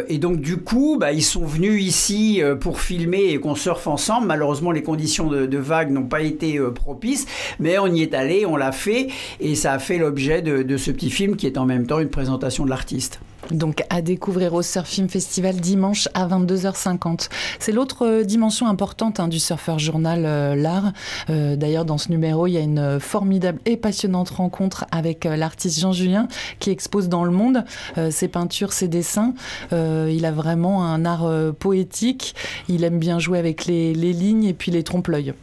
et 0.09 0.19
donc, 0.19 0.41
du 0.41 0.57
coup, 0.57 0.97
bah, 0.99 1.13
ils 1.13 1.23
sont 1.23 1.45
venus 1.45 1.74
ici 1.79 2.43
euh, 2.43 2.55
pour 2.55 2.81
filmer 2.81 3.31
et 3.31 3.39
qu'on 3.39 3.55
surfe 3.55 3.87
ensemble. 3.87 4.27
Malheureusement, 4.27 4.71
les 4.71 4.83
conditions 4.83 5.29
de, 5.29 5.59
vague 5.59 5.91
n'ont 5.91 6.07
pas 6.07 6.23
été 6.23 6.59
euh, 6.59 6.71
propices, 6.71 7.27
mais 7.59 7.79
on 7.79 7.87
y 7.87 8.03
est 8.03 8.15
allé, 8.15 8.45
on 8.47 8.57
l'a 8.57 8.73
fait, 8.73 9.09
et 9.41 9.55
ça 9.55 9.73
a 9.73 9.79
fait 9.79 9.99
l'objet 9.99 10.43
de 10.43 10.77
ce 10.77 10.91
petit 10.91 11.11
film 11.11 11.37
qui 11.37 11.47
est 11.47 11.59
en 11.59 11.65
même 11.65 11.87
temps 11.87 12.01
une 12.01 12.11
présentation 12.11 12.65
de 12.65 12.71
l'artiste. 12.71 13.21
Donc 13.51 13.83
à 13.91 14.03
découvrir 14.03 14.55
au 14.55 14.63
Surfing 14.63 15.09
Festival 15.09 15.57
dimanche 15.57 16.09
à 16.15 16.27
22h50. 16.27 17.29
C'est 17.59 17.73
l'autre 17.73 18.07
euh, 18.07 18.25
dimension 18.25 18.67
importante 18.67 19.21
hein, 19.21 19.29
du 19.29 19.39
Surfer 19.39 19.79
Journal 19.79 20.25
euh, 20.25 20.55
L'Art. 20.55 20.93
Euh, 21.31 21.57
d'ailleurs, 21.57 21.85
dans 21.85 21.99
ce 21.99 22.11
numéro, 22.11 22.47
il 22.47 22.53
y 22.53 22.57
a 22.57 22.61
une 22.61 22.99
formidable 23.01 23.61
et 23.67 23.77
passionnante 23.77 24.31
rencontre 24.31 24.87
avec 24.91 25.25
l'artiste 25.25 25.81
Jean 25.81 25.93
Julien 25.93 26.29
qui 26.59 26.71
expose 26.71 27.09
dans 27.09 27.25
le 27.25 27.31
monde 27.31 27.65
ses 28.11 28.29
peintures, 28.29 28.73
ses 28.73 28.89
dessins. 28.89 29.35
il 29.73 30.25
a 30.25 30.31
vraiment 30.31 30.85
un 30.85 31.05
art 31.05 31.29
poétique. 31.59 32.35
Il 32.69 32.85
aime 32.85 32.99
bien 32.99 33.19
jouer 33.19 33.39
avec 33.39 33.67
les, 33.67 33.95
les 33.95 34.13
lignes 34.13 34.45
et 34.45 34.55
puis 34.55 34.71
les 34.71 34.83
trompe-l'œil. 34.83 35.35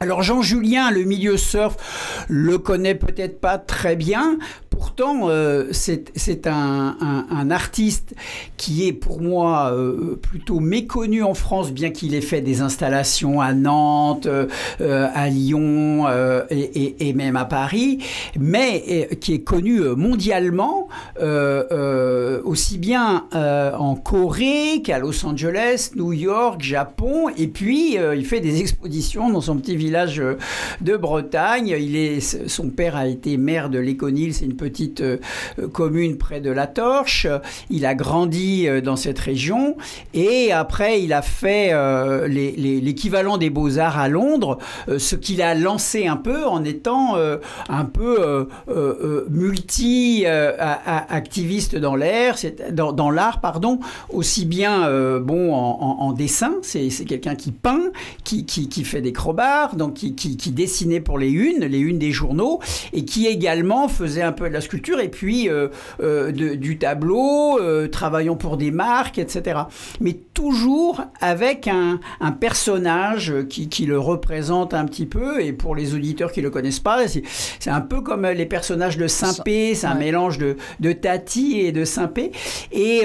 Alors 0.00 0.22
Jean 0.22 0.42
Julien, 0.42 0.90
le 0.90 1.04
milieu 1.04 1.36
surf, 1.36 2.26
le 2.28 2.58
connaît 2.58 2.94
peut-être 2.94 3.40
pas 3.40 3.58
très 3.58 3.96
bien. 3.96 4.38
Pourtant, 4.74 5.28
euh, 5.28 5.68
c'est 5.72 6.46
un, 6.46 7.50
artiste 7.50 8.14
qui 8.56 8.88
est 8.88 8.92
pour 8.92 9.20
moi 9.20 9.70
euh, 9.72 10.18
plutôt 10.20 10.60
méconnu 10.60 11.22
en 11.22 11.34
France, 11.34 11.72
bien 11.72 11.90
qu'il 11.90 12.14
ait 12.14 12.20
fait 12.20 12.40
des 12.40 12.62
installations 12.62 13.40
à 13.40 13.52
Nantes, 13.52 14.26
euh, 14.26 15.08
à 15.14 15.28
Lyon 15.28 16.06
et, 16.50 17.12
même 17.12 17.36
à 17.36 17.44
Paris, 17.44 17.98
mais 18.38 19.08
qui 19.20 19.34
est 19.34 19.42
connu 19.42 19.80
mondialement, 19.96 20.88
aussi 22.44 22.78
bien 22.78 23.26
en 23.32 23.94
Corée 23.94 24.82
qu'à 24.82 24.98
Los 24.98 25.24
Angeles, 25.24 25.90
New 25.94 26.12
York, 26.12 26.62
Japon, 26.62 27.28
et 27.36 27.46
puis 27.46 27.96
il 27.96 28.24
fait 28.24 28.40
des 28.40 28.60
expositions 28.60 29.30
dans 29.30 29.40
son 29.40 29.56
petit 29.56 29.76
village 29.76 30.22
de 30.80 30.96
Bretagne. 30.96 31.76
Son 32.20 32.70
père 32.70 32.96
a 32.96 33.06
été 33.06 33.36
maire 33.36 33.70
de 33.70 33.78
l'Éconil, 33.78 34.34
c'est 34.34 34.46
une 34.46 34.56
petite 34.64 35.02
euh, 35.02 35.18
commune 35.72 36.16
près 36.16 36.40
de 36.40 36.50
la 36.50 36.66
Torche. 36.66 37.26
Il 37.68 37.84
a 37.84 37.94
grandi 37.94 38.66
euh, 38.66 38.80
dans 38.80 38.96
cette 38.96 39.18
région 39.18 39.76
et 40.14 40.52
après 40.52 41.02
il 41.02 41.12
a 41.12 41.20
fait 41.20 41.68
euh, 41.72 42.26
l'équivalent 42.26 43.36
des 43.36 43.50
beaux-arts 43.50 43.98
à 43.98 44.08
Londres, 44.08 44.56
ce 44.96 45.16
qu'il 45.16 45.42
a 45.42 45.54
lancé 45.54 46.06
un 46.06 46.16
peu 46.16 46.46
en 46.46 46.64
étant 46.64 47.18
un 47.68 47.84
peu 47.84 48.48
multi-activiste 49.28 51.76
dans 51.76 51.96
l'air, 51.96 52.36
dans, 52.72 53.10
l'art, 53.10 53.40
pardon, 53.40 53.80
aussi 54.08 54.46
bien 54.46 54.88
bon 55.20 55.52
en, 55.52 56.12
dessin, 56.12 56.54
c'est 56.62 56.88
quelqu'un 57.06 57.34
qui 57.34 57.52
peint, 57.52 57.90
qui, 58.24 58.46
fait 58.84 59.02
des 59.02 59.12
crobars, 59.12 59.76
donc 59.76 59.92
qui, 59.94 60.14
qui, 60.14 60.52
dessinait 60.52 61.00
pour 61.00 61.18
les 61.18 61.30
unes, 61.30 61.64
les 61.64 61.80
unes 61.80 61.98
des 61.98 62.12
journaux, 62.12 62.60
et 62.92 63.04
qui 63.04 63.26
également 63.26 63.88
faisait 63.88 64.22
un 64.22 64.32
peu 64.32 64.46
la 64.54 64.60
sculpture 64.60 65.00
et 65.00 65.08
puis 65.08 65.48
du 66.00 66.78
tableau, 66.78 67.58
travaillant 67.88 68.36
pour 68.36 68.56
des 68.56 68.70
marques, 68.70 69.18
etc. 69.18 69.60
Mais 70.00 70.14
toujours 70.34 71.02
avec 71.20 71.68
un, 71.68 72.00
personnage 72.40 73.32
qui, 73.48 73.68
qui, 73.68 73.86
le 73.86 73.98
représente 73.98 74.74
un 74.74 74.86
petit 74.86 75.06
peu. 75.06 75.40
Et 75.40 75.52
pour 75.52 75.76
les 75.76 75.94
auditeurs 75.94 76.32
qui 76.32 76.40
le 76.40 76.50
connaissent 76.50 76.80
pas, 76.80 77.06
c'est 77.06 77.70
un 77.70 77.80
peu 77.80 78.00
comme 78.00 78.26
les 78.26 78.46
personnages 78.46 78.96
de 78.96 79.06
Saint-Pé, 79.06 79.74
c'est 79.74 79.86
un 79.86 79.94
mélange 79.94 80.38
de, 80.38 80.56
de 80.80 80.92
Tati 80.92 81.60
et 81.60 81.72
de 81.72 81.84
Saint-Pé. 81.84 82.32
Et, 82.72 83.02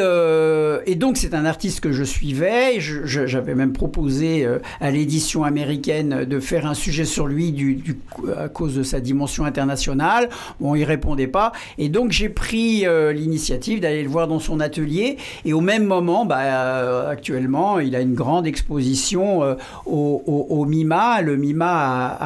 et 0.86 0.96
donc 0.96 1.18
c'est 1.18 1.34
un 1.34 1.46
artiste 1.46 1.82
que 1.82 1.92
je 1.92 2.04
suivais. 2.04 2.80
J'avais 2.80 3.56
même 3.56 3.74
proposé 3.74 4.48
à 4.80 4.92
l'édition 4.92 5.44
américaine 5.44 6.26
de 6.26 6.40
faire 6.40 6.66
un 6.66 6.74
sujet 6.74 7.06
sur 7.06 7.28
lui 7.28 7.52
du, 7.52 7.98
à 8.38 8.50
cause 8.50 8.76
de 8.76 8.84
sa 8.84 9.00
dimension 9.00 9.46
internationale. 9.46 10.30
Bon, 10.60 10.76
il 10.76 10.84
répondait 10.84 11.28
pas. 11.28 11.39
Et 11.78 11.90
donc, 11.90 12.12
j'ai 12.12 12.30
pris 12.30 12.86
euh, 12.86 13.12
l'initiative 13.14 13.80
d'aller 13.80 14.04
le 14.04 14.10
voir 14.10 14.28
dans 14.28 14.40
son 14.40 14.60
atelier. 14.60 15.18
Et 15.46 15.54
au 15.54 15.62
même 15.62 15.86
moment, 15.86 16.26
bah, 16.26 16.40
euh, 16.42 17.10
actuellement, 17.10 17.80
il 17.80 17.96
a 17.96 18.02
une 18.02 18.14
grande 18.14 18.48
exposition 18.48 19.44
euh, 19.44 19.56
au, 19.86 20.66
MIMA. 20.66 21.22
Le 21.22 21.38
MIMA 21.38 22.18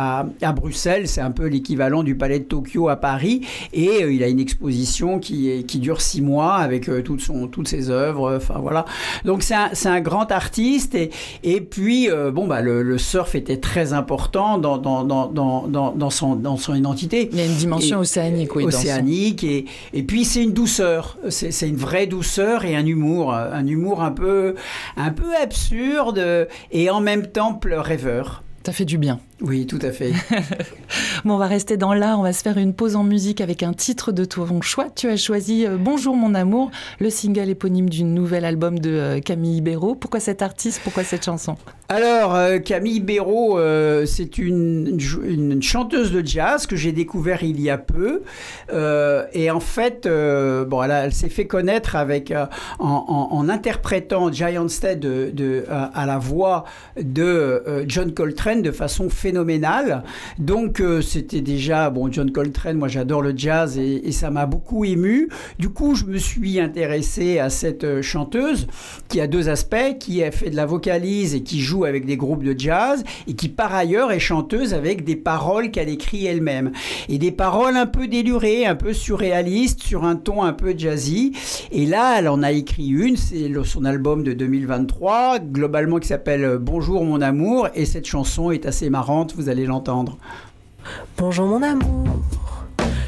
à, 0.41 0.53
Bruxelles, 0.53 1.07
c'est 1.07 1.21
un 1.21 1.31
peu 1.31 1.47
l'équivalent 1.47 2.03
du 2.03 2.15
Palais 2.15 2.39
de 2.39 2.45
Tokyo 2.45 2.89
à 2.89 2.95
Paris. 2.95 3.41
Et 3.73 4.01
il 4.09 4.23
a 4.23 4.27
une 4.27 4.39
exposition 4.39 5.19
qui, 5.19 5.63
qui 5.65 5.79
dure 5.79 6.01
six 6.01 6.21
mois 6.21 6.55
avec 6.55 6.89
toute 7.03 7.21
son, 7.21 7.47
toutes 7.47 7.67
ses 7.67 7.89
œuvres. 7.89 8.35
Enfin, 8.37 8.59
voilà. 8.59 8.85
Donc, 9.25 9.43
c'est 9.43 9.55
un, 9.55 9.71
un, 9.85 10.01
grand 10.01 10.31
artiste. 10.31 10.95
Et, 10.95 11.11
et 11.43 11.61
puis, 11.61 12.09
bon, 12.33 12.47
bah, 12.47 12.61
le, 12.61 12.81
le 12.81 12.97
surf 12.97 13.35
était 13.35 13.57
très 13.57 13.93
important 13.93 14.57
dans, 14.57 14.77
dans, 14.77 15.03
dans, 15.03 15.27
dans, 15.27 15.67
dans, 15.67 16.09
son, 16.09 16.35
dans 16.35 16.57
son 16.57 16.75
identité. 16.75 17.29
Il 17.31 17.37
y 17.37 17.41
a 17.41 17.45
une 17.45 17.55
dimension 17.55 17.99
océanique, 17.99 18.55
oui. 18.55 18.65
Océanique, 18.65 19.02
et, 19.43 20.03
puis 20.03 20.25
c'est 20.25 20.43
une 20.43 20.53
douceur, 20.53 21.17
c'est 21.29 21.67
une 21.67 21.75
vraie 21.75 22.07
douceur 22.07 22.65
et 22.65 22.75
un 22.75 22.85
humour, 22.85 23.33
un 23.33 23.65
humour 23.65 24.01
un 24.01 24.11
peu, 24.11 24.55
un 24.97 25.11
peu 25.11 25.35
absurde 25.35 26.47
et 26.71 26.89
en 26.89 27.01
même 27.01 27.27
temps 27.27 27.53
rêveur. 27.79 28.43
Ça 28.65 28.71
fait 28.71 28.85
du 28.85 28.97
bien. 28.97 29.19
Oui, 29.41 29.65
tout 29.65 29.79
à 29.81 29.91
fait. 29.91 30.13
bon, 31.25 31.33
on 31.33 31.37
va 31.37 31.47
rester 31.47 31.75
dans 31.75 31.93
l'art, 31.93 32.19
on 32.19 32.23
va 32.23 32.33
se 32.33 32.43
faire 32.43 32.57
une 32.57 32.73
pause 32.73 32.95
en 32.95 33.03
musique 33.03 33.41
avec 33.41 33.63
un 33.63 33.73
titre 33.73 34.11
de 34.11 34.25
ton 34.25 34.61
choix. 34.61 34.87
Tu 34.95 35.09
as 35.09 35.17
choisi 35.17 35.65
euh, 35.65 35.77
Bonjour 35.77 36.15
mon 36.15 36.35
amour, 36.35 36.71
le 36.99 37.09
single 37.09 37.49
éponyme 37.49 37.89
du 37.89 38.03
nouvel 38.03 38.45
album 38.45 38.79
de 38.79 38.91
euh, 38.91 39.19
Camille 39.19 39.61
Béraud. 39.61 39.95
Pourquoi 39.95 40.19
cet 40.19 40.41
artiste? 40.41 40.81
Pourquoi 40.83 41.03
cette 41.03 41.25
chanson? 41.25 41.57
Alors, 41.89 42.35
euh, 42.35 42.59
Camille 42.59 43.01
Béraud, 43.01 43.59
c'est 44.05 44.37
une, 44.37 44.97
une, 45.23 45.61
chanteuse 45.61 46.11
de 46.11 46.25
jazz 46.25 46.65
que 46.65 46.75
j'ai 46.75 46.91
découvert 46.91 47.43
il 47.43 47.59
y 47.59 47.69
a 47.69 47.77
peu. 47.77 48.21
et 49.33 49.51
en 49.51 49.59
fait, 49.59 50.07
bon, 50.07 50.83
elle, 50.83 51.13
s'est 51.13 51.29
fait 51.29 51.47
connaître 51.47 51.95
avec, 51.95 52.33
en, 52.79 53.49
interprétant 53.49 54.31
Giant 54.31 54.67
Stead 54.67 54.99
de, 54.99 55.65
à 55.69 56.05
la 56.05 56.17
voix 56.17 56.63
de 56.99 57.83
John 57.87 58.13
Coltrane 58.13 58.61
de 58.61 58.71
façon 58.71 59.09
phénoménale 59.09 59.32
phénoménal. 59.33 60.03
Donc 60.37 60.79
euh, 60.79 61.01
c'était 61.01 61.41
déjà, 61.41 61.89
bon, 61.89 62.11
John 62.11 62.31
Coltrane, 62.31 62.77
moi 62.77 62.87
j'adore 62.87 63.23
le 63.23 63.33
jazz 63.35 63.79
et, 63.79 64.11
ça 64.11 64.29
m'a 64.29 64.45
beaucoup 64.45 64.85
ému. 64.85 65.27
Du 65.57 65.69
coup, 65.69 65.95
je 65.95 66.05
me 66.05 66.17
suis 66.17 66.59
intéressé 66.59 67.39
à 67.39 67.49
cette 67.49 67.83
euh, 67.83 68.01
chanteuse 68.03 68.67
qui 69.07 69.19
a 69.19 69.25
deux 69.25 69.49
aspects, 69.49 69.97
qui 69.99 70.23
a 70.23 70.29
fait 70.29 70.51
de 70.51 70.55
la 70.55 70.67
vocalise 70.67 71.33
et 71.33 71.41
qui 71.41 71.61
joue 71.61 71.85
avec 71.85 72.05
des 72.05 72.15
groupes 72.15 72.43
de 72.43 72.53
jazz 72.55 73.03
et 73.27 73.33
qui 73.33 73.49
par 73.49 73.73
ailleurs 73.73 74.11
est 74.11 74.19
chanteuse 74.19 74.75
avec 74.75 75.03
des 75.03 75.15
paroles 75.15 75.71
qu'elle 75.71 75.89
écrit 75.89 76.27
elle-même. 76.27 76.71
Et 77.09 77.17
des 77.17 77.31
paroles 77.31 77.75
un 77.75 77.87
peu 77.87 78.07
délurées, 78.07 78.67
un 78.67 78.75
peu 78.75 78.93
surréalistes, 78.93 79.81
sur 79.81 80.03
un 80.03 80.15
ton 80.15 80.43
un 80.43 80.53
peu 80.53 80.75
jazzy. 80.77 81.33
Et 81.71 81.87
là, 81.87 82.19
elle 82.19 82.27
en 82.27 82.43
a 82.43 82.51
écrit 82.51 82.89
une, 82.89 83.17
c'est 83.17 83.51
son 83.63 83.85
album 83.85 84.23
de 84.23 84.33
2023, 84.33 85.39
globalement 85.39 85.97
qui 85.97 86.07
s'appelle 86.07 86.59
Bonjour 86.61 87.03
mon 87.03 87.21
amour, 87.21 87.69
et 87.73 87.85
cette 87.85 88.05
chanson 88.05 88.51
est 88.51 88.67
assez 88.67 88.91
marrante 88.91 89.12
vous 89.35 89.47
allez 89.49 89.65
l'entendre. 89.65 90.17
Bonjour 91.17 91.45
mon 91.45 91.61
amour, 91.61 92.07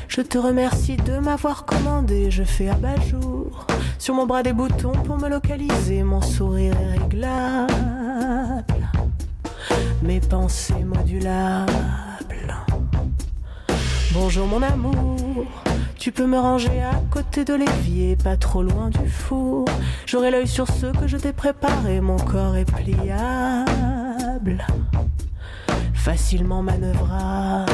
je 0.07 0.21
te 0.21 0.37
remercie 0.37 0.97
de 0.97 1.17
m'avoir 1.17 1.65
commandé, 1.65 2.29
je 2.29 2.43
fais 2.43 2.69
abat 2.69 2.95
jour. 3.01 3.65
Sur 3.97 4.13
mon 4.13 4.27
bras 4.27 4.43
des 4.43 4.53
boutons 4.53 4.91
pour 4.91 5.17
me 5.17 5.27
localiser, 5.27 6.03
mon 6.03 6.21
sourire 6.21 6.75
est 6.79 6.99
réglable, 6.99 8.87
mes 10.03 10.19
pensées 10.19 10.83
modulables. 10.83 11.73
Bonjour 14.13 14.45
mon 14.47 14.61
amour, 14.61 15.45
tu 15.97 16.11
peux 16.11 16.27
me 16.27 16.37
ranger 16.37 16.83
à 16.83 17.01
côté 17.11 17.43
de 17.43 17.55
l'évier, 17.55 18.15
pas 18.15 18.37
trop 18.37 18.61
loin 18.61 18.89
du 18.89 19.09
four. 19.09 19.65
J'aurai 20.05 20.29
l'œil 20.29 20.47
sur 20.47 20.67
ce 20.67 20.85
que 20.85 21.07
je 21.07 21.17
t'ai 21.17 21.33
préparé, 21.33 21.99
mon 21.99 22.17
corps 22.17 22.55
est 22.55 22.71
pliable 22.71 23.65
facilement 26.05 26.61
manœuvrable. 26.61 27.71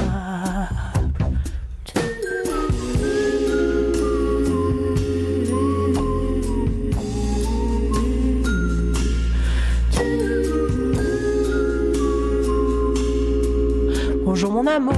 Bonjour 14.23 14.53
mon 14.53 14.65
amour, 14.65 14.93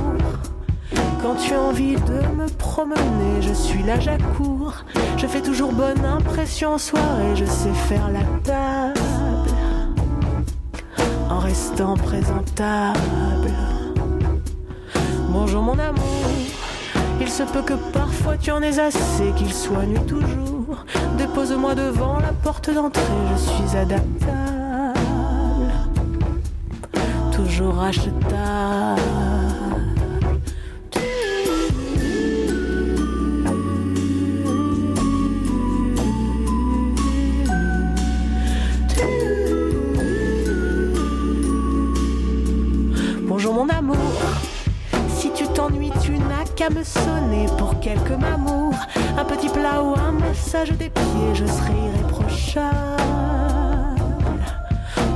quand 1.24 1.36
tu 1.38 1.56
as 1.56 1.60
envie 1.60 1.96
de 1.96 2.36
me 2.38 2.48
promener, 2.60 3.42
je 3.42 3.54
suis 3.54 3.82
là, 3.82 4.00
j'accours. 4.00 4.76
Je 5.18 5.26
fais 5.26 5.42
toujours 5.42 5.72
bonne 5.72 6.06
impression 6.06 6.76
en 6.76 6.78
soirée, 6.78 7.36
je 7.36 7.46
sais 7.46 7.74
faire 7.74 8.12
la 8.12 8.22
table 8.44 9.53
restant 11.44 11.96
présentable. 11.96 13.00
Bonjour 15.28 15.62
mon 15.62 15.78
amour, 15.78 16.26
il 17.20 17.30
se 17.30 17.44
peut 17.44 17.62
que 17.62 17.74
parfois 17.92 18.38
tu 18.38 18.50
en 18.52 18.62
aies 18.62 18.80
assez, 18.80 19.32
qu'il 19.36 19.54
soit 19.54 19.86
nuit 19.86 20.00
toujours. 20.08 20.86
Dépose-moi 21.18 21.76
devant 21.76 22.20
la 22.20 22.32
porte 22.32 22.74
d'entrée, 22.74 23.02
je 23.34 23.42
suis 23.42 23.78
adaptable, 23.78 25.00
toujours 27.34 27.84
achetable. 27.84 29.23
Me 46.70 46.84
sonner 46.84 47.46
pour 47.58 47.80
quelques 47.80 48.12
mamours. 48.12 48.76
Un 49.18 49.26
petit 49.26 49.50
plat 49.50 49.82
ou 49.84 49.96
un 50.00 50.12
massage 50.12 50.72
des 50.72 50.90
pieds, 50.90 51.34
je 51.34 51.46
serai 51.46 51.74
irréprochable. 51.88 52.74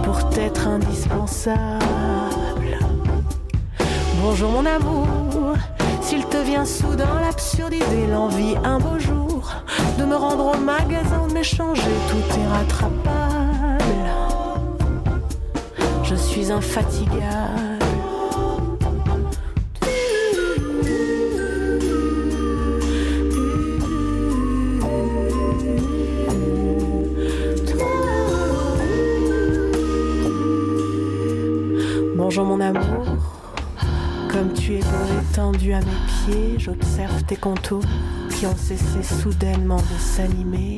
Pour 0.04 0.30
t'être 0.30 0.68
indispensable. 0.68 1.58
Bonjour 4.22 4.52
mon 4.52 4.66
amour, 4.66 5.56
s'il 6.02 6.26
te 6.26 6.38
vient 6.38 6.66
soudain 6.66 7.22
l'absurdité, 7.22 8.08
l'envie 8.12 8.56
un 8.64 8.80
beau 8.80 9.00
jour 9.00 9.54
de 9.98 10.06
me 10.06 10.16
rendre 10.16 10.54
au 10.56 10.58
magasin, 10.58 11.28
de 11.28 11.34
m'échanger, 11.34 11.82
tout 12.10 12.40
est 12.40 12.48
rattrapable. 12.48 13.84
Je 16.04 16.16
suis 16.16 16.52
infatigable. 16.52 17.77
Bonjour 32.30 32.44
mon 32.44 32.60
amour, 32.60 33.06
comme 34.30 34.52
tu 34.52 34.74
es 34.74 34.80
beau 34.80 35.22
étendu 35.32 35.72
à 35.72 35.80
mes 35.80 35.86
pieds, 36.26 36.60
j'observe 36.60 37.24
tes 37.24 37.38
contours 37.38 37.86
qui 38.32 38.46
ont 38.46 38.58
cessé 38.58 39.02
soudainement 39.02 39.78
de 39.78 39.98
s'animer. 39.98 40.78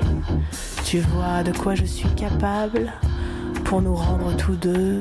Tu 0.86 1.00
vois 1.00 1.42
de 1.42 1.52
quoi 1.52 1.74
je 1.74 1.86
suis 1.86 2.08
capable 2.10 2.94
pour 3.66 3.82
nous 3.82 3.96
rendre 3.96 4.38
tous 4.38 4.58
deux 4.58 5.00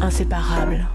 inséparables. 0.00 0.86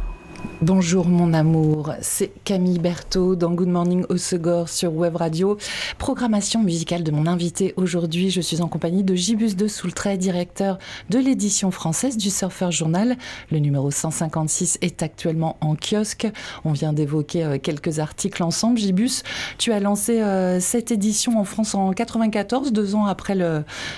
Bonjour 0.65 1.09
mon 1.09 1.33
amour, 1.33 1.93
c'est 1.99 2.31
Camille 2.45 2.79
Berthaud 2.79 3.35
dans 3.35 3.51
Good 3.51 3.67
Morning 3.67 4.05
au 4.07 4.15
Segor 4.15 4.69
sur 4.69 4.93
Web 4.93 5.17
Radio. 5.17 5.57
Programmation 5.97 6.63
musicale 6.63 7.03
de 7.03 7.11
mon 7.11 7.27
invité 7.27 7.73
aujourd'hui. 7.75 8.29
Je 8.29 8.39
suis 8.39 8.61
en 8.61 8.69
compagnie 8.69 9.03
de 9.03 9.13
Gibus 9.13 9.57
de 9.57 9.67
Soultray, 9.67 10.17
directeur 10.17 10.77
de 11.09 11.19
l'édition 11.19 11.69
française 11.69 12.15
du 12.15 12.29
Surfer 12.29 12.71
Journal. 12.71 13.17
Le 13.51 13.59
numéro 13.59 13.91
156 13.91 14.77
est 14.81 15.03
actuellement 15.03 15.57
en 15.59 15.75
kiosque. 15.75 16.27
On 16.63 16.71
vient 16.71 16.93
d'évoquer 16.93 17.43
euh, 17.43 17.57
quelques 17.61 17.99
articles 17.99 18.41
ensemble. 18.41 18.77
Gibus, 18.77 19.23
tu 19.57 19.73
as 19.73 19.81
lancé 19.81 20.21
euh, 20.21 20.61
cette 20.61 20.91
édition 20.91 21.37
en 21.41 21.43
France 21.43 21.75
en 21.75 21.91
94, 21.91 22.71
deux 22.71 22.95
ans 22.95 23.05
après 23.05 23.35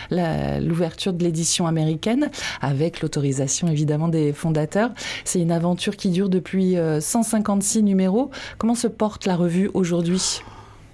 l'ouverture 0.10 1.14
de 1.14 1.24
l'édition 1.24 1.68
américaine, 1.68 2.32
avec 2.60 3.02
l'autorisation 3.02 3.68
évidemment 3.68 4.08
des 4.08 4.34
fondateurs. 4.34 4.90
C'est 5.26 5.40
une 5.40 5.52
aventure 5.52 5.96
qui 5.96 6.10
dure 6.10 6.28
depuis 6.28 6.55
156 7.00 7.80
euh, 7.80 7.82
numéros. 7.82 8.32
Comment 8.58 8.76
se 8.76 8.88
porte 8.88 9.26
la 9.26 9.36
revue 9.36 9.70
aujourd'hui? 9.74 10.42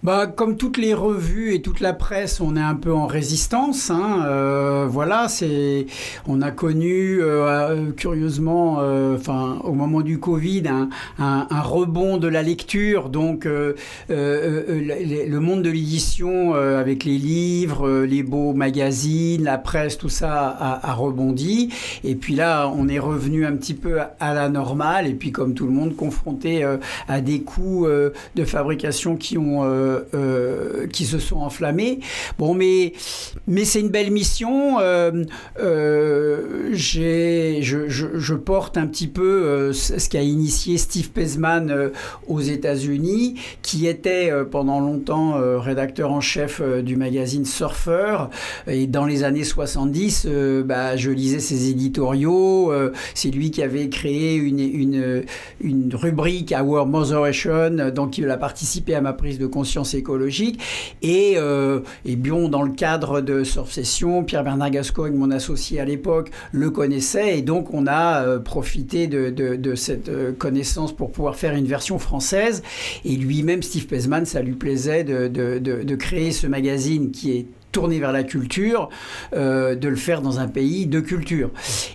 Bah, 0.03 0.25
comme 0.25 0.57
toutes 0.57 0.79
les 0.79 0.95
revues 0.95 1.53
et 1.53 1.61
toute 1.61 1.79
la 1.79 1.93
presse, 1.93 2.41
on 2.41 2.55
est 2.55 2.61
un 2.61 2.73
peu 2.73 2.91
en 2.91 3.05
résistance. 3.05 3.91
Hein. 3.91 4.25
Euh, 4.25 4.87
voilà, 4.89 5.27
c'est, 5.27 5.85
on 6.27 6.41
a 6.41 6.49
connu 6.49 7.19
euh, 7.21 7.91
curieusement, 7.91 8.77
euh, 8.79 9.15
enfin, 9.15 9.59
au 9.63 9.73
moment 9.73 10.01
du 10.01 10.19
Covid, 10.19 10.63
un, 10.67 10.89
un, 11.19 11.61
rebond 11.61 12.17
de 12.17 12.27
la 12.27 12.41
lecture. 12.41 13.09
Donc, 13.09 13.45
euh, 13.45 13.75
euh, 14.09 15.27
le 15.27 15.39
monde 15.39 15.61
de 15.61 15.69
l'édition, 15.69 16.53
avec 16.53 17.03
les 17.03 17.17
livres, 17.17 18.01
les 18.01 18.23
beaux 18.23 18.53
magazines, 18.53 19.43
la 19.43 19.59
presse, 19.59 19.99
tout 19.99 20.09
ça 20.09 20.47
a, 20.47 20.89
a, 20.89 20.93
rebondi. 20.93 21.69
Et 22.03 22.15
puis 22.15 22.35
là, 22.35 22.71
on 22.75 22.87
est 22.87 22.99
revenu 22.99 23.45
un 23.45 23.55
petit 23.55 23.75
peu 23.75 23.99
à 24.19 24.33
la 24.33 24.49
normale. 24.49 25.05
Et 25.05 25.13
puis, 25.13 25.31
comme 25.31 25.53
tout 25.53 25.65
le 25.65 25.73
monde, 25.73 25.95
confronté 25.95 26.65
à 27.07 27.21
des 27.21 27.41
coûts 27.41 27.85
de 27.87 28.45
fabrication 28.45 29.15
qui 29.15 29.37
ont 29.37 29.63
euh, 29.91 30.01
euh, 30.13 30.87
qui 30.87 31.05
se 31.05 31.19
sont 31.19 31.37
enflammés. 31.37 31.99
Bon, 32.37 32.53
mais, 32.53 32.93
mais 33.47 33.65
c'est 33.65 33.79
une 33.79 33.89
belle 33.89 34.11
mission. 34.11 34.77
Euh, 34.79 35.23
je, 36.73 37.59
je, 37.61 38.33
porte 38.35 38.77
un 38.77 38.87
petit 38.87 39.07
peu 39.07 39.71
ce 39.73 40.09
qu'a 40.09 40.21
initié 40.21 40.77
Steve 40.77 41.11
Pesman 41.11 41.91
aux 42.27 42.39
États-Unis, 42.39 43.35
qui 43.61 43.87
était 43.87 44.31
pendant 44.49 44.79
longtemps 44.79 45.35
rédacteur 45.59 46.11
en 46.11 46.21
chef 46.21 46.61
du 46.81 46.95
magazine 46.95 47.45
Surfer. 47.45 48.17
Et 48.67 48.87
dans 48.87 49.05
les 49.05 49.23
années 49.23 49.43
70, 49.43 50.27
bah, 50.65 50.95
je 50.95 51.11
lisais 51.11 51.39
ses 51.39 51.69
éditoriaux. 51.69 52.73
c'est 53.13 53.29
lui 53.29 53.51
qui 53.51 53.61
avait 53.61 53.89
créé 53.89 54.35
une, 54.35 54.59
une, 54.59 55.23
une 55.59 55.95
rubrique 55.95 56.53
Our 56.57 56.85
Moderation, 56.87 57.91
donc 57.93 58.17
il 58.17 58.29
a 58.29 58.37
participé 58.37 58.95
à 58.95 59.01
ma 59.01 59.13
prise 59.13 59.37
de 59.37 59.47
conscience 59.47 59.80
écologique. 59.83 60.59
Et, 61.01 61.33
euh, 61.35 61.79
et 62.05 62.15
bien, 62.15 62.49
dans 62.49 62.63
le 62.63 62.71
cadre 62.71 63.21
de 63.21 63.43
Surf 63.43 63.71
Session, 63.71 64.23
Pierre-Bernard 64.23 64.71
Gascogne, 64.71 65.15
mon 65.15 65.31
associé 65.31 65.79
à 65.79 65.85
l'époque, 65.85 66.31
le 66.51 66.69
connaissait. 66.69 67.37
Et 67.39 67.41
donc, 67.41 67.73
on 67.73 67.87
a 67.87 68.23
euh, 68.23 68.39
profité 68.39 69.07
de, 69.07 69.29
de, 69.29 69.75
cette 69.75 70.09
euh, 70.09 70.31
connaissance 70.31 70.95
pour 70.95 71.11
pouvoir 71.11 71.35
faire 71.35 71.55
une 71.55 71.65
version 71.65 71.99
française. 71.99 72.63
Et 73.05 73.15
lui-même, 73.15 73.63
Steve 73.63 73.87
Pesman, 73.87 74.25
ça 74.25 74.41
lui 74.41 74.53
plaisait 74.53 75.03
de, 75.03 75.27
de 75.27 75.95
créer 75.95 76.31
ce 76.31 76.47
magazine 76.47 77.11
qui 77.11 77.31
est 77.31 77.45
tourner 77.71 77.99
vers 77.99 78.11
la 78.11 78.23
culture, 78.23 78.89
euh, 79.33 79.75
de 79.75 79.87
le 79.87 79.95
faire 79.95 80.21
dans 80.21 80.39
un 80.39 80.47
pays 80.47 80.87
de 80.87 80.99
culture. 80.99 81.49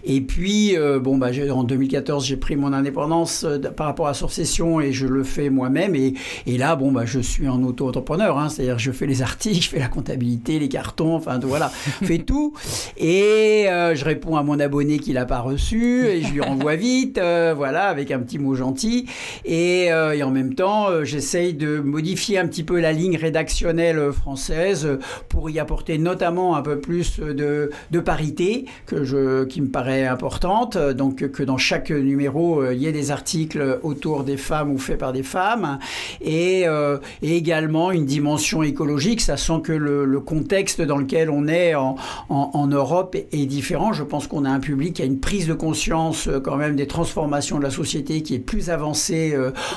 Et 0.04 0.20
puis, 0.20 0.76
euh, 0.76 0.98
bon, 0.98 1.18
bah, 1.18 1.28
en 1.50 1.64
2014, 1.64 2.26
j'ai 2.26 2.36
pris 2.36 2.56
mon 2.56 2.72
indépendance 2.72 3.44
euh, 3.44 3.58
par 3.58 3.86
rapport 3.86 4.08
à 4.08 4.14
Succession 4.14 4.80
et 4.80 4.92
je 4.92 5.06
le 5.06 5.22
fais 5.22 5.50
moi-même. 5.50 5.94
Et, 5.94 6.14
là, 6.46 6.76
bon, 6.76 6.92
bah, 6.92 7.04
je 7.04 7.20
suis 7.20 7.46
un 7.46 7.62
auto-entrepreneur, 7.62 8.38
hein, 8.38 8.48
c'est-à-dire 8.48 8.78
je 8.78 8.90
fais 8.90 9.06
les 9.06 9.22
articles, 9.22 9.62
je 9.62 9.68
fais 9.68 9.78
la 9.78 9.88
comptabilité, 9.88 10.58
les 10.58 10.68
cartons, 10.68 11.14
enfin 11.14 11.38
voilà, 11.42 11.70
je 12.00 12.06
fais 12.06 12.18
tout. 12.18 12.54
Et 12.96 13.66
je 13.66 14.04
réponds 14.04 14.36
à 14.36 14.42
mon 14.42 14.58
abonné 14.58 14.98
qui 14.98 15.12
l'a 15.12 15.26
pas 15.26 15.40
reçu 15.40 16.06
et 16.06 16.22
je 16.22 16.32
lui 16.32 16.40
renvoie 16.40 16.76
vite, 16.76 17.20
voilà, 17.56 17.88
avec 17.88 18.10
un 18.10 18.18
petit 18.20 18.38
mot 18.38 18.54
gentil. 18.54 19.06
Et, 19.44 19.86
et 19.86 20.22
en 20.22 20.30
même 20.30 20.54
temps, 20.54 21.04
j'essaye 21.04 21.54
de 21.54 21.78
modifier 21.78 22.38
un 22.38 22.46
petit 22.46 22.64
peu 22.64 22.80
la 22.80 22.92
ligne 22.92 23.16
rédactionnelle 23.16 24.12
française 24.12 24.98
pour 25.28 25.50
y 25.50 25.58
apporter 25.58 25.65
notamment 25.98 26.56
un 26.56 26.62
peu 26.62 26.78
plus 26.78 27.18
de, 27.18 27.70
parité 28.04 28.66
que 28.86 29.04
je, 29.04 29.44
qui 29.44 29.60
me 29.60 29.68
paraît 29.68 30.06
importante. 30.06 30.76
Donc 30.76 31.26
que 31.30 31.42
dans 31.42 31.58
chaque 31.58 31.90
numéro, 31.90 32.62
euh, 32.62 32.74
il 32.74 32.80
y 32.80 32.86
ait 32.86 32.92
des 32.92 33.10
articles 33.10 33.78
autour 33.82 34.24
des 34.24 34.36
femmes 34.36 34.70
ou 34.70 34.78
faits 34.78 34.98
par 34.98 35.12
des 35.12 35.22
femmes. 35.22 35.78
Et, 36.20 36.64
euh, 36.66 36.98
également 37.22 37.90
une 37.90 38.06
dimension 38.06 38.62
écologique, 38.62 39.20
sent 39.20 39.60
que 39.62 39.72
le, 39.72 40.20
contexte 40.20 40.80
dans 40.80 40.96
lequel 40.96 41.30
on 41.30 41.46
est 41.46 41.74
en, 41.74 42.66
Europe 42.66 43.14
est, 43.14 43.46
différent. 43.46 43.92
Je 43.92 44.02
pense 44.02 44.26
qu'on 44.26 44.44
a 44.44 44.50
un 44.50 44.60
public 44.60 44.94
qui 44.94 45.02
a 45.02 45.04
une 45.04 45.20
prise 45.20 45.46
de 45.46 45.52
conscience 45.54 46.26
euh, 46.26 46.40
quand 46.40 46.56
même 46.56 46.74
des 46.74 46.86
transformations 46.86 47.58
de 47.58 47.62
la 47.62 47.70
société 47.70 48.22
qui 48.22 48.34
est 48.34 48.40
plus 48.40 48.70
avancée 48.70 49.36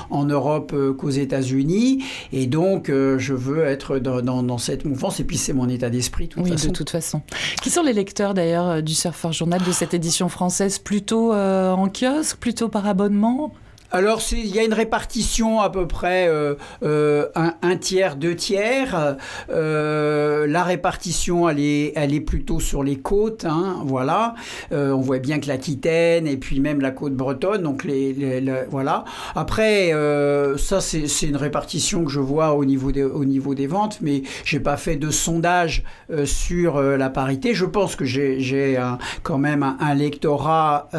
en 0.09 0.25
Europe 0.25 0.73
qu'aux 0.97 1.09
États-Unis. 1.09 2.03
Et 2.31 2.47
donc, 2.47 2.87
je 2.89 3.33
veux 3.33 3.63
être 3.63 3.99
dans, 3.99 4.21
dans, 4.21 4.43
dans 4.43 4.57
cette 4.57 4.85
mouvance. 4.85 5.19
Et 5.19 5.23
puis, 5.23 5.37
c'est 5.37 5.53
mon 5.53 5.67
état 5.79 5.89
d'esprit. 5.89 6.29
oui, 6.37 6.51
de 6.51 6.69
toute 6.69 6.89
façon. 6.89 7.21
Qui 7.61 7.69
sont 7.69 7.83
les 7.83 7.93
lecteurs 7.93 8.33
d'ailleurs 8.33 8.67
euh, 8.67 8.81
du 8.81 8.93
Surfer 8.93 9.31
Journal 9.31 9.61
de 9.63 9.71
cette 9.71 9.93
édition 9.93 10.27
française? 10.29 10.77
Plutôt 10.77 11.33
euh, 11.33 11.71
en 11.71 11.87
kiosque, 11.87 12.37
plutôt 12.37 12.67
par 12.67 12.85
abonnement? 12.85 13.53
Alors, 13.91 14.21
il 14.31 14.55
y 14.55 14.59
a 14.59 14.63
une 14.63 14.73
répartition 14.73 15.61
à 15.61 15.71
peu 15.71 15.87
près 15.87 16.27
euh, 16.27 16.53
euh, 16.83 17.27
un, 17.33 17.75
tiers, 17.77 18.17
deux 18.17 18.35
tiers. 18.35 19.17
Euh, 19.49 20.45
la 20.45 20.63
répartition, 20.63 21.49
elle 21.49 21.59
est, 21.59 21.93
elle 21.95 22.13
est 22.13 22.21
plutôt 22.21 22.59
sur 22.59 22.83
les 22.83 22.97
côtes. 22.97 23.45
Hein, 23.45 23.81
voilà. 23.85 24.35
Euh, 24.71 24.91
on 24.91 25.01
voit 25.01 25.17
bien 25.17 25.39
que 25.39 25.47
l'Aquitaine 25.47 26.27
et 26.27 26.37
puis 26.37 26.59
même 26.59 26.81
la 26.81 26.91
côte 26.91 27.15
bretonne. 27.15 27.63
Donc, 27.63 27.83
les, 27.83 28.13
les, 28.13 28.63
voilà. 28.69 29.05
Après, 29.35 29.91
euh, 29.91 30.55
ça, 30.57 30.81
c'est 30.81 31.27
une 31.27 31.37
répartition 31.37 32.05
que 32.05 32.11
je 32.11 32.19
vois 32.19 32.53
au 32.53 32.65
niveau 32.65 32.91
des, 32.91 33.03
au 33.03 33.25
niveau 33.25 33.55
des 33.55 33.67
ventes, 33.67 33.99
mais 34.01 34.21
j'ai 34.45 34.59
pas 34.59 34.77
fait 34.77 34.97
de 34.97 35.09
sondage 35.09 35.83
euh, 36.11 36.27
sur 36.27 36.79
la 36.79 37.09
parité. 37.09 37.55
Je 37.55 37.65
pense 37.65 37.95
que 37.95 38.05
j'ai 38.05 38.77
quand 39.23 39.39
même 39.39 39.63
un, 39.63 39.77
un 39.79 39.95
lectorat 39.95 40.89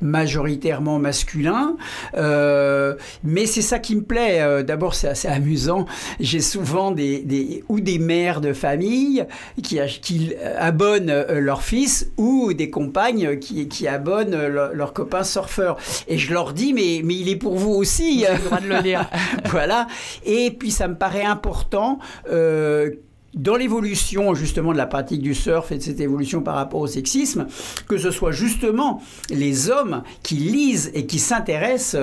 majoritairement 0.00 0.98
masculin. 0.98 1.76
Euh, 2.16 2.94
mais 3.24 3.46
c'est 3.46 3.62
ça 3.62 3.78
qui 3.78 3.96
me 3.96 4.02
plaît. 4.02 4.40
Euh, 4.40 4.62
D'abord, 4.62 4.94
c'est 4.94 5.08
assez 5.08 5.28
amusant. 5.28 5.86
J'ai 6.20 6.40
souvent 6.40 6.90
des, 6.90 7.20
des, 7.20 7.64
ou 7.68 7.80
des 7.80 7.98
mères 7.98 8.40
de 8.40 8.52
famille 8.52 9.24
qui, 9.62 9.78
qui 10.00 10.34
abonnent 10.58 11.10
euh, 11.10 11.40
leur 11.40 11.62
fils 11.62 12.10
ou 12.16 12.52
des 12.52 12.70
compagnes 12.70 13.38
qui, 13.38 13.68
qui 13.68 13.86
abonnent 13.86 14.46
leur, 14.46 14.74
leur 14.74 14.92
copain 14.92 15.24
surfeur. 15.24 15.76
Et 16.08 16.18
je 16.18 16.32
leur 16.32 16.52
dis, 16.52 16.72
mais, 16.72 17.00
mais 17.04 17.14
il 17.14 17.28
est 17.28 17.36
pour 17.36 17.56
vous 17.56 17.72
aussi. 17.72 18.20
J'ai 18.20 18.32
le 18.32 18.44
droit 18.44 18.60
de 18.60 18.68
le 18.68 18.78
lire. 18.80 19.08
voilà. 19.46 19.86
Et 20.24 20.50
puis, 20.50 20.70
ça 20.70 20.88
me 20.88 20.96
paraît 20.96 21.24
important 21.24 21.98
euh, 22.30 22.90
dans 23.36 23.56
l'évolution 23.56 24.34
justement 24.34 24.72
de 24.72 24.78
la 24.78 24.86
pratique 24.86 25.22
du 25.22 25.34
surf 25.34 25.70
et 25.72 25.78
de 25.78 25.82
cette 25.82 26.00
évolution 26.00 26.42
par 26.42 26.56
rapport 26.56 26.80
au 26.80 26.86
sexisme, 26.86 27.46
que 27.86 27.98
ce 27.98 28.10
soit 28.10 28.32
justement 28.32 29.02
les 29.30 29.70
hommes 29.70 30.02
qui 30.22 30.36
lisent 30.36 30.90
et 30.94 31.06
qui 31.06 31.18
s'intéressent 31.18 31.96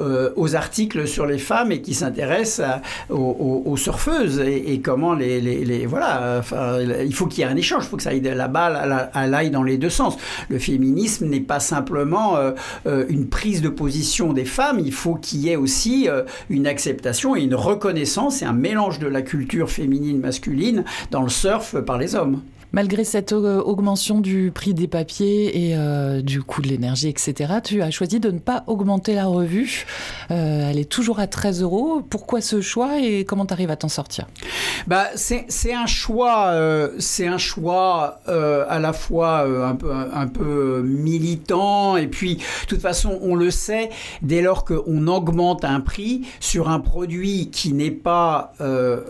euh, 0.00 0.30
aux 0.36 0.54
articles 0.56 1.06
sur 1.06 1.26
les 1.26 1.38
femmes 1.38 1.72
et 1.72 1.82
qui 1.82 1.94
s'intéressent 1.94 2.80
aux, 3.10 3.76
surfeuses 3.76 4.40
et, 4.40 4.80
comment 4.80 5.14
les, 5.14 5.86
voilà, 5.86 6.42
il 7.04 7.14
faut 7.14 7.26
qu'il 7.26 7.40
y 7.40 7.46
ait 7.46 7.50
un 7.50 7.56
échange, 7.56 7.84
il 7.84 7.88
faut 7.88 7.96
que 7.96 8.02
ça 8.02 8.10
aille 8.10 8.20
la 8.20 8.48
balle 8.48 9.10
elle 9.14 9.34
aille 9.34 9.50
dans 9.50 9.62
les 9.62 9.78
deux 9.78 9.90
sens. 9.90 10.16
Le 10.48 10.58
féminisme 10.58 11.26
n'est 11.26 11.40
pas 11.40 11.60
simplement 11.60 12.36
euh, 12.36 12.52
euh, 12.86 13.04
une 13.08 13.28
prise 13.28 13.62
de 13.62 13.68
position 13.68 14.32
des 14.32 14.44
femmes, 14.44 14.80
il 14.80 14.92
faut 14.92 15.14
qu'il 15.14 15.40
y 15.40 15.50
ait 15.50 15.56
aussi 15.56 16.08
euh, 16.08 16.22
une 16.50 16.66
acceptation 16.66 17.36
et 17.36 17.42
une 17.42 17.54
reconnaissance 17.54 18.42
et 18.42 18.44
un 18.44 18.52
mélange 18.52 18.98
de 18.98 19.06
la 19.06 19.22
culture 19.22 19.70
féminine 19.70 20.20
masculine 20.20 20.75
dans 21.10 21.22
le 21.22 21.28
surf 21.28 21.76
par 21.80 21.98
les 21.98 22.14
hommes. 22.14 22.42
Malgré 22.76 23.04
cette 23.04 23.32
augmentation 23.32 24.20
du 24.20 24.50
prix 24.54 24.74
des 24.74 24.86
papiers 24.86 25.70
et 25.70 25.78
euh, 25.78 26.20
du 26.20 26.42
coût 26.42 26.60
de 26.60 26.68
l'énergie, 26.68 27.08
etc., 27.08 27.54
tu 27.64 27.80
as 27.80 27.90
choisi 27.90 28.20
de 28.20 28.30
ne 28.30 28.38
pas 28.38 28.64
augmenter 28.66 29.14
la 29.14 29.24
revue. 29.24 29.86
Euh, 30.30 30.68
elle 30.68 30.78
est 30.78 30.84
toujours 30.84 31.18
à 31.18 31.26
13 31.26 31.62
euros. 31.62 32.02
Pourquoi 32.02 32.42
ce 32.42 32.60
choix 32.60 33.00
et 33.00 33.24
comment 33.24 33.46
tu 33.46 33.54
arrives 33.54 33.70
à 33.70 33.76
t'en 33.76 33.88
sortir? 33.88 34.26
Bah, 34.86 35.06
C'est 35.14 35.74
un 35.74 35.86
choix, 35.86 36.48
euh, 36.48 36.90
c'est 36.98 37.26
un 37.26 37.38
choix 37.38 38.20
euh, 38.28 38.64
à 38.68 38.78
la 38.78 38.92
fois 38.92 39.46
euh, 39.46 39.66
un, 39.66 39.74
peu, 39.74 39.90
un 39.92 40.26
peu 40.26 40.82
militant 40.82 41.96
et 41.96 42.06
puis, 42.06 42.36
de 42.36 42.66
toute 42.68 42.80
façon, 42.80 43.18
on 43.22 43.34
le 43.34 43.50
sait, 43.50 43.90
dès 44.22 44.42
lors 44.42 44.64
qu'on 44.64 45.06
augmente 45.06 45.64
un 45.64 45.80
prix 45.80 46.26
sur 46.40 46.68
un 46.68 46.80
produit 46.80 47.50
qui 47.50 47.72
n'est 47.72 47.90
pas 47.90 48.52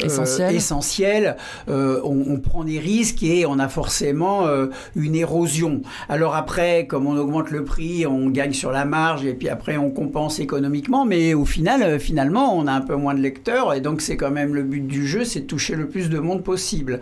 essentiel, 0.03 0.55
essentiel 0.55 1.37
on, 1.69 2.25
on, 2.29 2.41
prend 2.41 2.65
des 2.65 2.79
risques 2.79 3.23
et 3.23 3.45
on 3.47 3.56
on 3.57 3.59
a 3.59 3.69
forcément 3.69 4.47
une 4.95 5.15
érosion. 5.15 5.83
Alors 6.09 6.35
après, 6.35 6.87
comme 6.87 7.07
on 7.07 7.17
augmente 7.17 7.51
le 7.51 7.65
prix, 7.65 8.07
on 8.07 8.29
gagne 8.29 8.53
sur 8.53 8.71
la 8.71 8.85
marge 8.85 9.25
et 9.25 9.35
puis 9.35 9.49
après 9.49 9.77
on 9.77 9.91
compense 9.91 10.41
économiquement, 10.41 11.05
mais 11.05 11.35
au 11.35 11.45
final, 11.45 11.99
finalement, 11.99 12.57
on 12.57 12.67
a 12.67 12.73
un 12.73 12.81
peu 12.81 12.97
moins 12.97 13.15
de 13.15 13.21
lecteurs 13.21 13.73
et 13.73 13.81
donc 13.81 14.01
c'est 14.01 14.17
quand 14.17 14.31
même 14.31 14.55
le 14.55 14.63
but 14.63 14.87
du 14.87 15.07
jeu, 15.07 15.25
c'est 15.25 15.41
de 15.41 15.47
toucher 15.47 15.75
le 15.75 15.89
plus 15.89 16.11
de 16.11 16.19
monde 16.19 16.43
possible. 16.43 17.01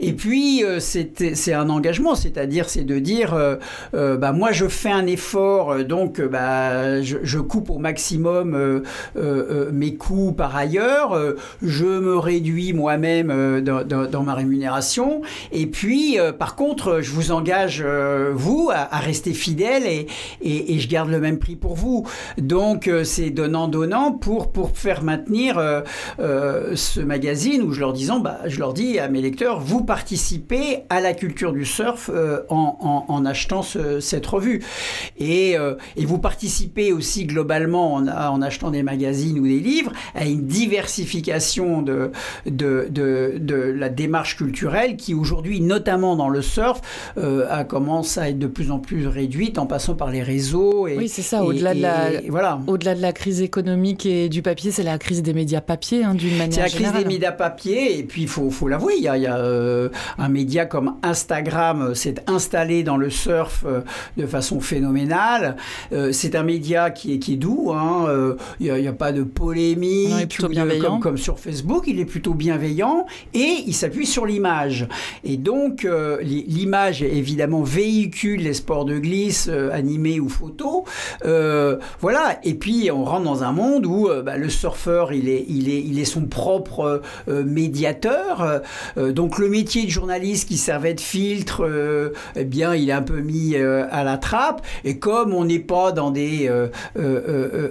Et 0.00 0.12
puis 0.12 0.62
c'est 0.78 1.52
un 1.52 1.68
engagement, 1.68 2.14
c'est-à-dire 2.14 2.68
c'est 2.68 2.84
de 2.84 2.98
dire, 2.98 3.36
bah 3.92 4.32
moi 4.32 4.52
je 4.52 4.66
fais 4.66 4.90
un 4.90 5.06
effort, 5.06 5.84
donc 5.84 6.20
bah 6.20 7.02
je, 7.02 7.38
coupe 7.38 7.70
au 7.70 7.78
maximum 7.78 8.54
euh, 8.54 8.80
euh, 9.16 9.66
euh, 9.66 9.70
mes 9.72 9.94
coûts 9.94 10.32
par 10.32 10.56
ailleurs, 10.56 11.18
je 11.62 11.84
me 11.84 12.16
réduis 12.16 12.72
moi-même 12.72 13.60
dans, 13.60 14.22
ma 14.22 14.34
rémunération, 14.34 15.22
et 15.52 15.66
puis 15.74 16.18
par 16.38 16.54
contre, 16.54 17.00
je 17.00 17.10
vous 17.10 17.32
engage, 17.32 17.84
vous, 18.32 18.70
à, 18.72 18.96
rester 18.98 19.34
fidèle 19.34 19.82
et, 19.86 20.78
je 20.78 20.88
garde 20.88 21.10
le 21.10 21.18
même 21.18 21.40
prix 21.40 21.56
pour 21.56 21.74
vous. 21.74 22.06
Donc 22.38 22.88
c'est 23.02 23.30
donnant-donnant 23.30 24.12
pour, 24.12 24.52
faire 24.72 25.02
maintenir 25.02 25.56
ce 26.18 27.00
magazine 27.00 27.62
où 27.62 27.72
je 27.72 27.80
leur, 27.80 27.92
disant, 27.92 28.20
bah, 28.20 28.38
je 28.46 28.60
leur 28.60 28.72
dis 28.72 29.00
à 29.00 29.08
mes 29.08 29.20
lecteurs, 29.20 29.58
vous 29.58 29.82
participez 29.82 30.84
à 30.90 31.00
la 31.00 31.12
culture 31.12 31.52
du 31.52 31.64
surf 31.64 32.08
en, 32.48 33.24
achetant 33.26 33.62
cette 33.62 34.26
revue. 34.26 34.62
Et, 35.18 35.56
vous 36.04 36.18
participez 36.18 36.92
aussi 36.92 37.24
globalement 37.24 37.94
en, 37.94 38.42
achetant 38.42 38.70
des 38.70 38.84
magazines 38.84 39.40
ou 39.40 39.48
des 39.48 39.58
livres 39.58 39.90
à 40.14 40.24
une 40.24 40.46
diversification 40.46 41.82
de, 41.82 42.12
la 42.46 43.88
démarche 43.88 44.36
culturelle 44.36 44.96
qui 44.96 45.14
aujourd'hui, 45.14 45.60
notamment 45.64 46.16
dans 46.16 46.28
le 46.28 46.42
surf, 46.42 46.80
euh, 47.18 47.46
a 47.50 47.64
commencé 47.64 48.20
à 48.20 48.28
être 48.28 48.38
de 48.38 48.46
plus 48.46 48.70
en 48.70 48.78
plus 48.78 49.06
réduite 49.06 49.58
en 49.58 49.66
passant 49.66 49.94
par 49.94 50.10
les 50.10 50.22
réseaux. 50.22 50.86
Et, 50.86 50.96
oui, 50.96 51.08
c'est 51.08 51.22
ça. 51.22 51.42
Au-delà 51.42 51.74
de, 51.74 51.80
la, 51.82 52.10
voilà. 52.28 52.60
au 52.66 52.78
de 52.78 52.84
la 52.84 53.12
crise 53.12 53.42
économique 53.42 54.06
et 54.06 54.28
du 54.28 54.42
papier, 54.42 54.70
c'est 54.70 54.82
la 54.82 54.98
crise 54.98 55.22
des 55.22 55.34
médias 55.34 55.60
papier 55.60 56.04
hein, 56.04 56.14
d'une 56.14 56.36
manière 56.36 56.50
générale. 56.50 56.70
C'est 56.70 56.82
la 56.82 56.90
crise 56.90 57.02
des 57.02 57.08
médias 57.08 57.32
papier 57.32 57.98
et 57.98 58.02
puis 58.02 58.22
il 58.22 58.28
faut, 58.28 58.50
faut 58.50 58.68
l'avouer, 58.68 58.94
il 58.96 59.02
y 59.02 59.08
a, 59.08 59.16
y 59.16 59.26
a 59.26 59.38
euh, 59.38 59.88
un 60.18 60.28
média 60.28 60.66
comme 60.66 60.94
Instagram 61.02 61.82
euh, 61.82 61.94
s'est 61.94 62.16
installé 62.26 62.82
dans 62.82 62.96
le 62.96 63.10
surf 63.10 63.64
de 64.16 64.26
façon 64.26 64.60
phénoménale. 64.60 65.56
c'est 66.12 66.34
un 66.34 66.42
média 66.42 66.90
qui 66.90 67.14
est, 67.14 67.18
qui 67.18 67.34
est 67.34 67.36
doux. 67.36 67.72
Hein, 67.72 68.06
il 68.60 68.72
n'y 68.72 68.88
a, 68.88 68.92
pas 68.92 69.12
de 69.12 69.22
polémique. 69.22 70.38
comme, 70.38 71.00
comme, 71.00 71.16
sur 71.16 71.38
Facebook, 71.38 71.84
il 71.86 72.00
est 72.00 72.04
plutôt 72.04 72.34
bienveillant 72.34 73.06
et 73.32 73.64
il 73.66 73.74
s'appuie 73.74 74.06
sur 74.06 74.26
l'image. 74.26 74.88
Et 75.24 75.36
donc, 75.36 75.53
euh, 75.84 76.18
l'image, 76.22 77.02
évidemment, 77.02 77.62
véhicule 77.62 78.40
les 78.40 78.54
sports 78.54 78.84
de 78.84 78.98
glisse, 78.98 79.48
euh, 79.50 79.70
animés 79.72 80.20
ou 80.20 80.28
photos. 80.28 80.82
Euh, 81.24 81.78
voilà. 82.00 82.38
Et 82.44 82.54
puis, 82.54 82.90
on 82.90 83.04
rentre 83.04 83.24
dans 83.24 83.42
un 83.44 83.52
monde 83.52 83.86
où 83.86 84.08
bah, 84.24 84.36
le 84.36 84.48
surfeur, 84.48 85.12
il 85.12 85.28
est, 85.28 86.04
son 86.04 86.26
propre 86.26 87.00
médiateur. 87.28 88.60
donc, 88.96 89.38
le 89.38 89.48
métier 89.48 89.84
de 89.84 89.90
journaliste 89.90 90.48
qui 90.48 90.58
servait 90.58 90.92
de 90.92 91.00
filtre, 91.00 92.12
eh 92.36 92.44
bien, 92.44 92.74
il 92.74 92.90
est 92.90 92.92
un 92.92 93.02
peu 93.02 93.20
mis 93.20 93.56
à 93.56 94.04
la 94.04 94.18
trappe. 94.18 94.60
Et 94.84 94.98
comme 94.98 95.32
on 95.32 95.44
n'est 95.44 95.58
pas 95.58 95.92
dans 95.92 96.10
des 96.10 96.50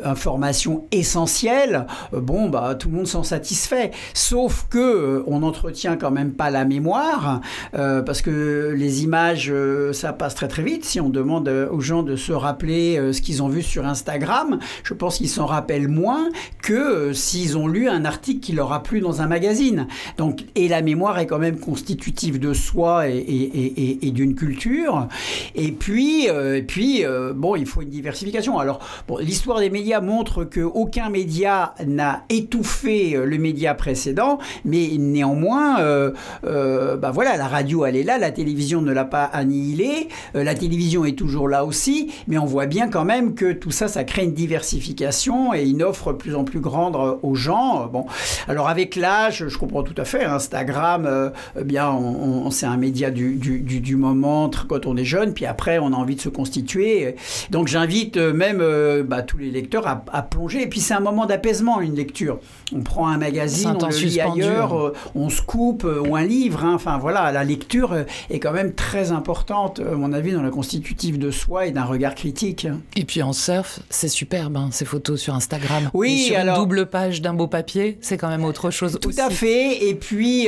informations 0.04 0.86
essentiel, 0.92 1.86
euh, 2.14 2.20
bon, 2.20 2.50
bah, 2.50 2.76
tout 2.76 2.90
le 2.90 2.96
monde 2.96 3.08
s'en 3.08 3.24
satisfait. 3.24 3.92
Sauf 4.14 4.68
que 4.70 4.78
euh, 4.78 5.24
on 5.28 5.40
n'entretient 5.40 5.98
quand 5.98 6.12
même 6.12 6.34
pas 6.34 6.50
la 6.50 6.66
mémoire, 6.66 7.42
euh, 7.76 8.02
parce 8.02 8.22
que 8.22 8.74
les 8.76 9.04
images, 9.04 9.52
ça 9.92 10.14
passe 10.14 10.36
très 10.36 10.48
très 10.48 10.64
vite. 10.64 10.86
Si 10.86 11.00
on 11.00 11.10
demande 11.10 11.48
aux 11.48 11.80
gens 11.80 12.04
de 12.04 12.16
se 12.16 12.32
rappeler 12.32 13.14
ce 13.14 13.22
qu'ils 13.22 13.44
ont 13.44 13.48
vu 13.48 13.62
sur 13.62 13.86
Instagram, 13.86 14.60
je 14.84 14.94
pense 14.94 15.18
qu'ils 15.18 15.30
s'en 15.30 15.46
rappellent 15.46 15.88
moins 15.88 16.30
que 16.62 17.14
s'ils 17.14 17.58
ont 17.58 17.68
lu 17.68 17.88
un 17.88 18.06
article 18.06 18.40
qui 18.40 18.54
leur 18.54 18.74
a 18.74 18.84
plu 18.84 19.02
dans 19.02 19.22
un 19.22 19.28
magazine. 19.28 19.88
Donc, 20.18 20.46
et 20.56 20.68
la 20.68 20.82
mémoire 20.82 21.20
est 21.20 21.28
quand 21.28 21.40
même 21.40 21.60
constitutive 21.60 22.40
de 22.40 22.54
soi 22.54 23.08
et, 23.08 24.12
d'une 24.14 24.36
culture. 24.36 25.08
Et 25.56 25.72
puis, 25.72 26.28
puis 26.68 27.04
bon, 27.36 27.56
il 27.56 27.66
faut 27.66 27.82
une 27.82 27.90
diversification. 27.90 28.60
Alors, 28.60 28.80
l'histoire 29.20 29.60
des 29.60 29.70
médias 29.70 30.02
montre 30.02 30.44
que 30.44 30.62
aucun 30.62 31.10
média 31.10 31.74
n'a 31.86 32.24
étouffé 32.30 33.16
euh, 33.16 33.26
le 33.26 33.38
média 33.38 33.74
précédent, 33.74 34.40
mais 34.66 34.90
néanmoins, 34.98 35.80
euh, 35.80 36.12
euh, 36.46 36.98
bah 36.98 37.12
voilà, 37.12 37.38
la 37.38 37.48
radio 37.48 37.63
elle 37.86 37.96
est 37.96 38.04
là, 38.04 38.18
la 38.18 38.32
télévision 38.32 38.82
ne 38.82 38.92
l'a 38.92 39.06
pas 39.06 39.24
annihilée, 39.24 40.08
la 40.34 40.56
télévision 40.56 41.06
est 41.06 41.18
toujours 41.18 41.48
là 41.48 41.66
aussi, 41.66 42.12
mais 42.28 42.38
on 42.38 42.46
voit 42.46 42.66
bien 42.66 42.90
quand 42.90 43.06
même 43.06 43.36
que 43.36 43.52
tout 43.52 43.72
ça, 43.72 43.88
ça 43.88 44.04
crée 44.04 44.24
une 44.24 44.34
diversification 44.34 45.54
et 45.54 45.64
une 45.64 45.84
offre 45.84 46.14
plus 46.14 46.36
en 46.36 46.44
plus 46.44 46.60
grande 46.60 46.98
aux 47.22 47.36
gens. 47.36 47.88
Bon, 47.88 48.06
alors 48.48 48.70
avec 48.70 48.96
l'âge, 48.96 49.48
je 49.48 49.58
comprends 49.58 49.84
tout 49.84 49.96
à 49.98 50.06
fait, 50.06 50.24
Instagram, 50.24 51.32
eh 51.60 51.64
bien, 51.64 51.90
on, 51.90 52.50
c'est 52.52 52.66
un 52.66 52.78
média 52.78 53.12
du, 53.12 53.36
du, 53.36 53.60
du, 53.60 53.96
moment 53.96 54.50
quand 54.68 54.86
on 54.86 54.98
est 54.98 55.06
jeune, 55.06 55.34
puis 55.34 55.46
après 55.46 55.80
on 55.80 55.94
a 55.94 55.96
envie 55.96 56.16
de 56.16 56.22
se 56.22 56.30
constituer. 56.30 57.16
Donc 57.50 57.68
j'invite 57.68 58.18
même 58.18 58.64
bah, 59.04 59.22
tous 59.22 59.38
les 59.38 59.52
lecteurs 59.52 59.88
à, 59.88 60.04
à 60.12 60.22
plonger 60.22 60.44
puis 60.70 60.80
c'est 60.80 60.94
un 60.94 61.00
moment 61.00 61.26
d'apaisement, 61.26 61.82
une 61.82 61.96
lecture. 61.96 62.40
On 62.76 62.82
prend 62.82 63.08
un 63.08 63.18
magazine, 63.18 63.76
on 63.80 63.88
le 63.88 63.96
lit 63.96 64.20
ailleurs, 64.20 64.78
euh, 64.78 64.94
on 65.16 65.30
se 65.30 65.42
coupe, 65.42 65.84
euh, 65.84 66.02
ou 66.02 66.16
un 66.16 66.24
livre. 66.24 66.64
Hein. 66.64 66.74
Enfin 66.76 66.98
voilà, 66.98 67.32
la 67.32 67.44
lecture 67.54 67.94
euh, 67.94 68.04
est 68.30 68.40
quand 68.40 68.52
même 68.52 68.74
très 68.74 69.12
importante, 69.12 69.80
à 69.80 69.96
mon 69.96 70.14
avis, 70.14 70.32
dans 70.32 70.42
la 70.42 70.50
constitutive 70.50 71.18
de 71.18 71.32
soi 71.32 71.68
et 71.68 71.72
d'un 71.72 71.84
regard 71.84 72.16
critique. 72.16 72.68
Et 72.96 73.06
puis 73.06 73.22
en 73.22 73.34
surf, 73.34 73.80
c'est 73.90 74.08
superbe, 74.08 74.58
hein, 74.58 74.70
ces 74.72 74.86
photos 74.86 75.20
sur 75.20 75.36
Instagram. 75.36 75.90
Oui, 75.94 76.26
sur 76.28 76.38
alors... 76.38 76.58
une 76.58 76.64
double 76.64 76.86
page 76.88 77.22
d'un 77.22 77.34
beau 77.34 77.48
papier, 77.48 77.98
c'est 78.02 78.18
quand 78.18 78.30
même 78.30 78.46
autre 78.46 78.72
chose. 78.72 78.98
Tout 79.02 79.12
à 79.18 79.30
fait. 79.30 79.88
Et 79.88 79.96
puis, 79.96 80.48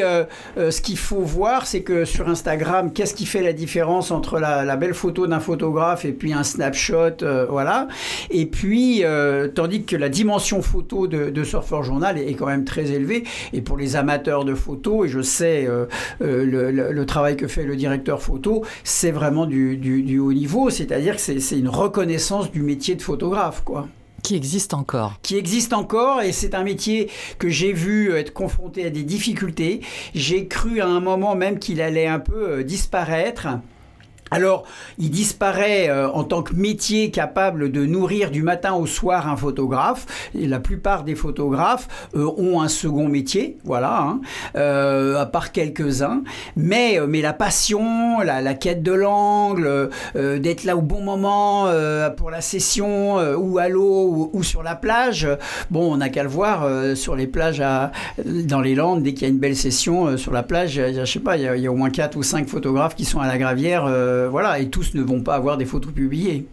ce 0.56 0.82
qu'il 0.82 0.98
faut 0.98 1.22
voir, 1.22 1.68
c'est 1.68 1.82
que 1.82 2.06
sur 2.06 2.28
Instagram, 2.28 2.92
qu'est-ce 2.92 3.14
qui 3.14 3.26
fait 3.26 3.42
la 3.42 3.54
différence 3.54 4.12
entre 4.12 4.40
la, 4.40 4.76
belle 4.76 4.94
photo 4.94 5.28
d'un 5.28 5.40
photographe 5.40 6.06
et 6.06 6.12
puis 6.12 6.34
un 6.34 6.44
snapshot, 6.44 7.24
voilà. 7.50 7.88
Et 8.30 8.46
puis, 8.46 9.04
tandis 9.54 9.84
que 9.84 9.96
la 9.96 10.10
dimension 10.10 10.62
photo 10.62 11.08
de, 11.08 11.44
Surfer 11.44 11.84
Journal 11.84 12.18
est, 12.18 12.34
quand 12.34 12.48
même 12.48 12.66
très 12.66 12.92
élevée. 12.92 13.24
Et 13.54 13.62
pour 13.62 13.78
les 13.78 13.96
amateurs 13.96 14.46
de 14.46 14.56
photos, 14.56 15.06
et 15.06 15.10
je 15.10 15.22
sais 15.22 15.66
euh, 15.68 15.86
euh, 16.22 16.92
le, 16.96 17.06
travail 17.06 17.38
que 17.38 17.48
fait 17.48 17.64
le 17.64 17.76
directeur 17.76 18.22
photo, 18.22 18.64
c'est 18.84 19.12
vraiment 19.12 19.46
du, 19.46 20.20
haut 20.20 20.34
niveau. 20.34 20.70
C'est-à-dire 20.70 21.16
que 21.16 21.22
c'est 21.22 21.60
une 21.60 21.70
reconnaissance 21.70 22.52
du 22.52 22.62
métier 22.62 22.96
de 22.96 23.02
photographe, 23.02 23.62
quoi 23.64 23.88
qui 24.24 24.36
existe 24.36 24.74
encore. 24.74 25.20
Qui 25.22 25.38
existe 25.38 25.72
encore 25.72 26.24
et 26.24 26.32
c'est 26.32 26.56
un 26.56 26.64
métier 26.64 27.12
que 27.38 27.48
j'ai 27.48 27.74
vu 27.74 28.12
être 28.12 28.34
confronté 28.34 28.84
à 28.84 28.90
des 28.90 29.04
difficultés. 29.04 29.82
J'ai 30.16 30.48
cru 30.48 30.82
à 30.82 30.88
un 30.88 31.00
moment 31.00 31.36
même 31.36 31.60
qu'il 31.60 31.80
allait 31.80 32.08
un 32.08 32.18
peu 32.18 32.50
euh, 32.50 32.64
disparaître. 32.64 33.48
Alors, 34.32 34.64
il 34.98 35.12
disparaît 35.12 35.88
euh, 35.88 36.10
en 36.10 36.24
tant 36.24 36.42
que 36.42 36.56
métier 36.56 37.12
capable 37.12 37.72
de 37.72 37.86
nourrir 37.86 38.32
du 38.32 38.42
matin 38.42 38.74
au 38.74 38.88
soir 38.88 39.30
un 39.30 39.38
photographe. 39.38 40.08
Et 40.34 40.48
la 40.48 40.60
plupart 40.60 41.04
des 41.04 41.14
photographes 41.14 41.88
euh, 42.16 42.32
ont 42.38 42.60
un 42.60 42.68
second 42.68 43.08
métier, 43.08 43.58
voilà, 43.66 44.00
hein, 44.00 44.22
euh, 44.56 45.22
à 45.22 45.28
part 45.28 45.52
quelques-uns. 45.52 46.24
Mais, 46.56 47.00
mais 47.08 47.22
la 47.22 47.34
passion, 47.34 48.20
la, 48.22 48.54
quête 48.56 48.82
de 48.82 48.94
l'angle, 48.94 49.90
d'être 50.16 50.64
là 50.64 50.76
au 50.76 50.82
bon 50.82 51.02
moment 51.02 51.68
pour 52.18 52.32
la 52.32 52.42
session, 52.42 53.18
ou 53.36 53.58
à 53.60 53.70
l'eau, 53.70 54.30
ou, 54.34 54.44
sur 54.44 54.64
la 54.64 54.76
plage, 54.76 55.28
bon, 55.70 55.94
on 55.94 55.98
n'a 55.98 56.10
qu'à 56.10 56.24
le 56.24 56.30
voir 56.30 56.68
sur 56.96 57.16
les 57.16 57.28
plages 57.28 57.62
dans 58.26 58.62
les 58.62 58.76
Landes, 58.76 59.04
dès 59.04 59.14
qu'il 59.14 59.24
y 59.24 59.26
a 59.26 59.34
une 59.34 59.40
belle 59.40 59.56
session 59.56 60.18
sur 60.18 60.32
la 60.32 60.44
plage, 60.44 60.82
je 60.94 61.06
sais 61.06 61.20
pas, 61.20 61.38
il 61.38 61.44
y, 61.62 61.68
a, 61.68 61.72
au 61.72 61.76
moins 61.76 61.90
4 61.90 62.16
ou 62.16 62.24
5 62.24 62.48
photographes 62.48 62.96
qui 62.96 63.06
sont 63.06 63.20
à 63.20 63.28
la 63.28 63.38
gravière 63.38 63.86
euh, 64.16 64.30
voilà, 64.30 64.60
et 64.60 64.70
tous 64.70 64.94
ne 64.94 65.02
vont 65.02 65.22
pas 65.22 65.36
avoir 65.36 65.58
des 65.58 65.66
photos 65.66 65.92
publiées. 65.92 66.48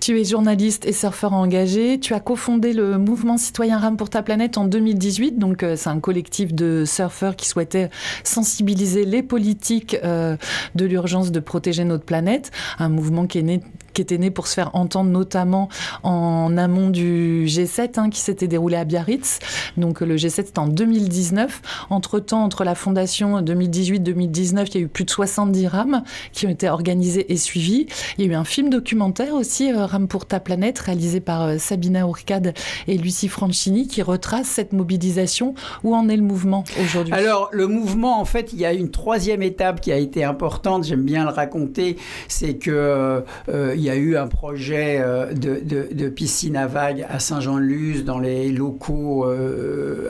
Tu 0.00 0.20
es 0.20 0.24
journaliste 0.24 0.86
et 0.86 0.92
surfeur 0.92 1.32
engagé. 1.32 1.98
Tu 1.98 2.14
as 2.14 2.20
cofondé 2.20 2.72
le 2.72 2.98
mouvement 2.98 3.38
citoyen 3.38 3.78
Rame 3.78 3.96
pour 3.96 4.10
ta 4.10 4.22
planète 4.22 4.58
en 4.58 4.64
2018. 4.64 5.38
Donc, 5.38 5.62
euh, 5.62 5.74
c'est 5.74 5.88
un 5.88 6.00
collectif 6.00 6.54
de 6.54 6.84
surfeurs 6.86 7.34
qui 7.34 7.48
souhaitait 7.48 7.90
sensibiliser 8.22 9.04
les 9.04 9.22
politiques 9.22 9.96
euh, 10.04 10.36
de 10.74 10.84
l'urgence 10.84 11.32
de 11.32 11.40
protéger 11.40 11.84
notre 11.84 12.04
planète. 12.04 12.50
Un 12.78 12.88
mouvement 12.88 13.26
qui 13.26 13.38
est 13.38 13.42
né 13.42 13.60
qui 13.96 14.02
était 14.02 14.18
né 14.18 14.30
pour 14.30 14.46
se 14.46 14.54
faire 14.54 14.70
entendre 14.74 15.10
notamment 15.10 15.70
en 16.02 16.56
amont 16.58 16.90
du 16.90 17.46
G7 17.46 17.98
hein, 17.98 18.10
qui 18.10 18.20
s'était 18.20 18.46
déroulé 18.46 18.76
à 18.76 18.84
Biarritz. 18.84 19.38
Donc 19.78 20.02
le 20.02 20.16
G7 20.16 20.46
c'était 20.46 20.58
en 20.58 20.66
2019. 20.66 21.86
Entre-temps, 21.88 22.44
entre 22.44 22.62
la 22.62 22.74
fondation 22.74 23.40
2018-2019, 23.40 24.66
il 24.68 24.74
y 24.74 24.78
a 24.78 24.80
eu 24.82 24.88
plus 24.88 25.04
de 25.04 25.10
70 25.10 25.66
rames 25.66 26.02
qui 26.32 26.46
ont 26.46 26.50
été 26.50 26.68
organisées 26.68 27.32
et 27.32 27.38
suivies. 27.38 27.86
Il 28.18 28.26
y 28.26 28.28
a 28.28 28.32
eu 28.32 28.34
un 28.34 28.44
film 28.44 28.68
documentaire 28.68 29.32
aussi, 29.32 29.72
euh, 29.72 29.86
Rame 29.86 30.08
pour 30.08 30.26
ta 30.26 30.40
planète, 30.40 30.78
réalisé 30.78 31.20
par 31.20 31.42
euh, 31.44 31.56
Sabina 31.58 32.06
Ourcade 32.06 32.52
et 32.86 32.98
Lucie 32.98 33.28
Franchini, 33.28 33.88
qui 33.88 34.02
retrace 34.02 34.46
cette 34.46 34.74
mobilisation. 34.74 35.54
Où 35.84 35.96
en 35.96 36.10
est 36.10 36.16
le 36.16 36.22
mouvement 36.22 36.64
aujourd'hui? 36.78 37.14
Alors 37.14 37.48
le 37.52 37.66
mouvement, 37.66 38.20
en 38.20 38.26
fait, 38.26 38.52
il 38.52 38.60
y 38.60 38.66
a 38.66 38.74
une 38.74 38.90
troisième 38.90 39.42
étape 39.42 39.80
qui 39.80 39.90
a 39.90 39.96
été 39.96 40.22
importante, 40.22 40.84
j'aime 40.84 41.04
bien 41.04 41.24
le 41.24 41.30
raconter, 41.30 41.96
c'est 42.28 42.56
que 42.56 43.22
euh, 43.48 43.74
y 43.86 43.90
a 43.90 43.96
eu 43.96 44.16
un 44.16 44.26
projet 44.26 45.02
de, 45.34 46.08
piscine 46.08 46.56
à 46.56 46.66
vagues 46.66 47.06
à 47.08 47.18
Saint-Jean-de-Luz 47.18 48.04
dans 48.04 48.18
les 48.18 48.50
locaux 48.50 49.26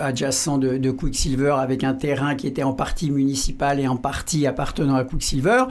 adjacents 0.01 0.59
de, 0.59 0.77
de 0.77 0.91
Quicksilver 0.91 1.57
avec 1.59 1.85
un 1.85 1.95
terrain 1.95 2.35
qui 2.35 2.47
était 2.47 2.63
en 2.63 2.73
partie 2.73 3.11
municipal 3.11 3.81
et 3.81 3.89
en 3.89 3.97
partie 3.97 4.47
appartenant 4.47 4.95
à 4.95 5.05
Quicksilver. 5.05 5.65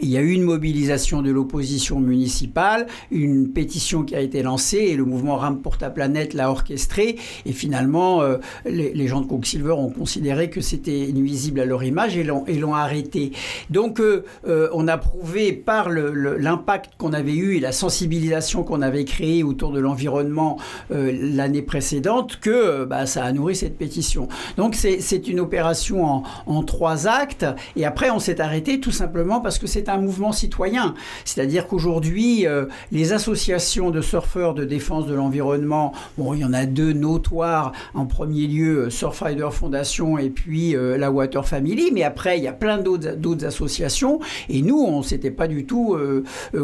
il 0.00 0.08
y 0.08 0.16
a 0.16 0.20
eu 0.20 0.30
une 0.30 0.42
mobilisation 0.42 1.22
de 1.22 1.30
l'opposition 1.30 2.00
municipale, 2.00 2.86
une 3.10 3.52
pétition 3.52 4.04
qui 4.04 4.14
a 4.14 4.20
été 4.20 4.42
lancée 4.42 4.78
et 4.78 4.96
le 4.96 5.04
mouvement 5.04 5.36
Rame 5.36 5.60
pour 5.60 5.78
ta 5.78 5.90
planète 5.90 6.34
l'a 6.34 6.50
orchestré. 6.50 7.16
Et 7.46 7.52
finalement, 7.52 8.22
euh, 8.22 8.38
les, 8.64 9.06
gens 9.06 9.20
de 9.20 9.26
Quicksilver 9.26 9.72
ont 9.72 9.90
considéré 9.90 10.50
que 10.50 10.60
c'était 10.60 11.10
nuisible 11.12 11.60
à 11.60 11.64
leur 11.64 11.84
image 11.84 12.16
et 12.16 12.24
l'ont 12.24 12.74
arrêté. 12.74 13.32
Donc, 13.70 14.00
euh, 14.00 14.24
euh, 14.46 14.68
on 14.72 14.88
a 14.88 14.96
prouvé 14.96 15.52
par 15.52 15.90
l'impact 15.90 16.92
qu'on 16.96 17.12
avait 17.12 17.33
et 17.34 17.60
la 17.60 17.72
sensibilisation 17.72 18.62
qu'on 18.62 18.82
avait 18.82 19.04
créée 19.04 19.42
autour 19.42 19.72
de 19.72 19.80
l'environnement 19.80 20.58
l'année 20.90 21.62
précédente 21.62 22.38
que 22.40 22.84
bah, 22.84 23.06
ça 23.06 23.24
a 23.24 23.32
nourri 23.32 23.56
cette 23.56 23.76
pétition. 23.76 24.28
Donc, 24.56 24.74
c'est 24.74 25.28
une 25.28 25.40
opération 25.40 26.22
en, 26.46 26.62
trois 26.62 27.06
actes. 27.06 27.46
Et 27.76 27.84
après, 27.84 28.10
on 28.10 28.18
s'est 28.18 28.40
arrêté 28.40 28.80
tout 28.80 28.90
simplement 28.90 29.40
parce 29.40 29.58
que 29.58 29.66
c'est 29.66 29.88
un 29.88 29.98
mouvement 29.98 30.32
citoyen. 30.32 30.94
C'est-à-dire 31.24 31.66
qu'aujourd'hui, 31.66 32.46
euh, 32.46 32.66
les 32.92 33.12
associations 33.12 33.90
de 33.90 34.00
surfeurs 34.00 34.54
de 34.54 34.64
défense 34.64 35.06
de 35.06 35.14
l'environnement, 35.14 35.92
bon, 36.16 36.34
il 36.34 36.40
y 36.40 36.44
en 36.44 36.52
a 36.52 36.66
deux 36.66 36.92
notoires. 36.92 37.72
En 37.94 38.06
premier 38.06 38.46
lieu, 38.46 38.84
euh, 38.84 38.90
Surfrider 38.90 39.48
Foundation 39.50 40.18
et 40.18 40.30
puis 40.30 40.76
euh, 40.76 40.96
la 40.96 41.10
Water 41.10 41.46
Family. 41.46 41.90
Mais 41.92 42.02
après, 42.02 42.38
il 42.38 42.44
y 42.44 42.48
a 42.48 42.52
plein 42.52 42.78
d'autres 42.78 43.44
associations. 43.44 44.20
Et 44.48 44.62
nous, 44.62 44.78
on 44.78 44.98
ne 44.98 45.04
s'était 45.04 45.30
pas 45.30 45.48
du 45.48 45.66
tout 45.66 45.96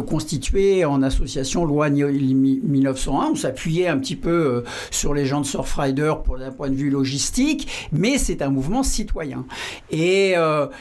constitué 0.07 0.60
en 0.85 1.01
association 1.03 1.65
loi 1.65 1.89
1901. 1.89 3.31
On 3.31 3.35
s'appuyait 3.35 3.87
un 3.87 3.97
petit 3.97 4.15
peu 4.15 4.63
sur 4.89 5.13
les 5.13 5.25
gens 5.25 5.41
de 5.41 5.45
Surfrider 5.45 6.13
pour 6.23 6.37
d'un 6.37 6.51
point 6.51 6.69
de 6.69 6.75
vue 6.75 6.89
logistique. 6.89 7.89
Mais 7.91 8.17
c'est 8.17 8.41
un 8.41 8.49
mouvement 8.49 8.83
citoyen. 8.83 9.45
Et, 9.91 10.35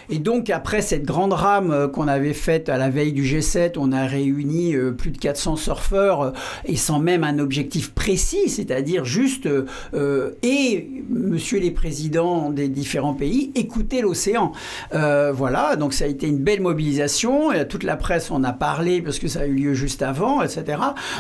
et 0.09 0.19
donc, 0.19 0.51
après 0.51 0.83
cette 0.83 1.05
grande 1.05 1.33
rame 1.33 1.91
qu'on 1.93 2.09
avait 2.09 2.35
faite 2.35 2.69
à 2.69 2.77
la 2.77 2.91
veille 2.91 3.13
du 3.13 3.23
G7, 3.23 3.73
on 3.77 3.93
a 3.93 4.07
réuni 4.07 4.75
euh, 4.75 4.93
plus 4.93 5.11
de 5.11 5.19
400 5.19 5.57
surfeurs 5.57 6.23
euh, 6.23 6.31
et 6.65 6.77
sans 6.77 6.99
même 6.99 7.25
un 7.25 7.39
objectif 7.39 7.93
précis, 7.93 8.49
c'est-à-dire 8.49 9.05
juste 9.05 9.47
euh, 9.47 10.31
et 10.43 10.89
monsieur 11.09 11.59
les 11.59 11.71
présidents 11.71 12.51
des 12.51 12.69
différents 12.69 13.15
pays, 13.15 13.53
écoutez 13.55 14.01
l'océan. 14.01 14.53
voilà, 14.93 15.77
donc 15.77 15.93
ça 15.93 16.05
a 16.05 16.09
été 16.09 16.27
une 16.27 16.39
belle 16.39 16.61
mobilisation. 16.61 17.53
Et 17.53 17.67
toute 17.67 17.85
la 17.85 17.97
presse 17.97 18.31
en 18.31 18.45
a 18.45 18.53
parlé 18.53 19.03
parce 19.03 19.19
que 19.19 19.29
ça 19.29 19.41
a 19.41 19.47
eu 19.47 19.55
lieu 19.55 19.70
juste 19.75 20.03
avant, 20.03 20.43
etc. 20.43 20.79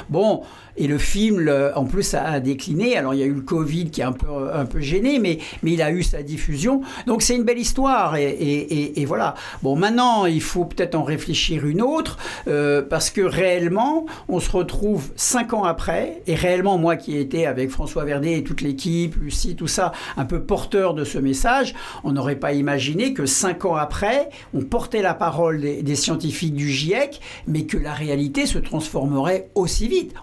Bon, 0.09 0.43
et 0.77 0.87
le 0.87 0.99
film, 0.99 1.51
en 1.75 1.85
plus, 1.85 2.15
a 2.15 2.41
décliné. 2.41 2.97
Alors, 2.97 3.15
il 3.15 3.21
y 3.21 3.23
a 3.23 3.27
eu 3.27 3.35
le 3.35 3.41
Covid 3.41 3.91
qui 3.91 4.01
est 4.01 4.05
un 4.05 4.13
peu, 4.13 4.81
gêné, 4.81 5.19
mais, 5.19 5.39
il 5.63 5.83
a 5.83 5.91
eu 5.91 6.03
sa 6.03 6.23
diffusion. 6.23 6.83
Donc, 7.07 7.23
c'est 7.23 7.37
une 7.37 7.45
belle 7.45 7.59
histoire. 7.59 8.17
Et, 8.17 9.05
voilà. 9.07 9.35
Bon, 9.63 9.77
maintenant, 9.77 10.27
il 10.27 10.43
faut 10.43 10.65
peut-être 10.65 10.95
en 10.95 11.03
réfléchir 11.03 11.67
une 11.67 11.83
autre, 11.83 12.19
euh, 12.49 12.83
parce 12.83 13.11
que 13.11 13.21
réellement, 13.21 14.07
on 14.29 14.41
se 14.41 14.51
retrouve 14.51 15.11
cinq 15.17 15.53
ans 15.53 15.65
après, 15.65 16.23
et 16.27 16.35
réellement, 16.35 16.79
moi 16.79 16.97
qui 16.97 17.17
ai 17.17 17.21
été 17.21 17.47
avec 17.47 17.71
François 17.71 18.05
Verdet 18.05 18.39
et 18.39 18.45
toute 18.45 18.61
l'équipe, 18.61 19.17
Lucie, 19.17 19.57
tout 19.57 19.67
ça, 19.67 19.93
un 20.17 20.25
peu 20.25 20.43
porteur 20.43 20.95
de 20.95 21.05
ce 21.05 21.19
message, 21.19 21.75
on 22.05 22.13
n'aurait 22.13 22.37
pas 22.37 22.53
imaginé 22.53 23.15
que 23.15 23.27
cinq 23.27 23.65
ans 23.65 23.77
après, 23.77 24.31
on 24.55 24.63
portait 24.63 25.03
la 25.03 25.15
parole 25.15 25.61
des, 25.61 25.95
scientifiques 25.95 26.55
du 26.55 26.71
GIEC, 26.71 27.21
mais 27.47 27.65
que 27.65 27.77
la 27.77 27.93
réalité 27.93 28.47
se 28.47 28.59
transformerait 28.59 29.51
aussi 29.55 29.89
vite. 29.89 30.15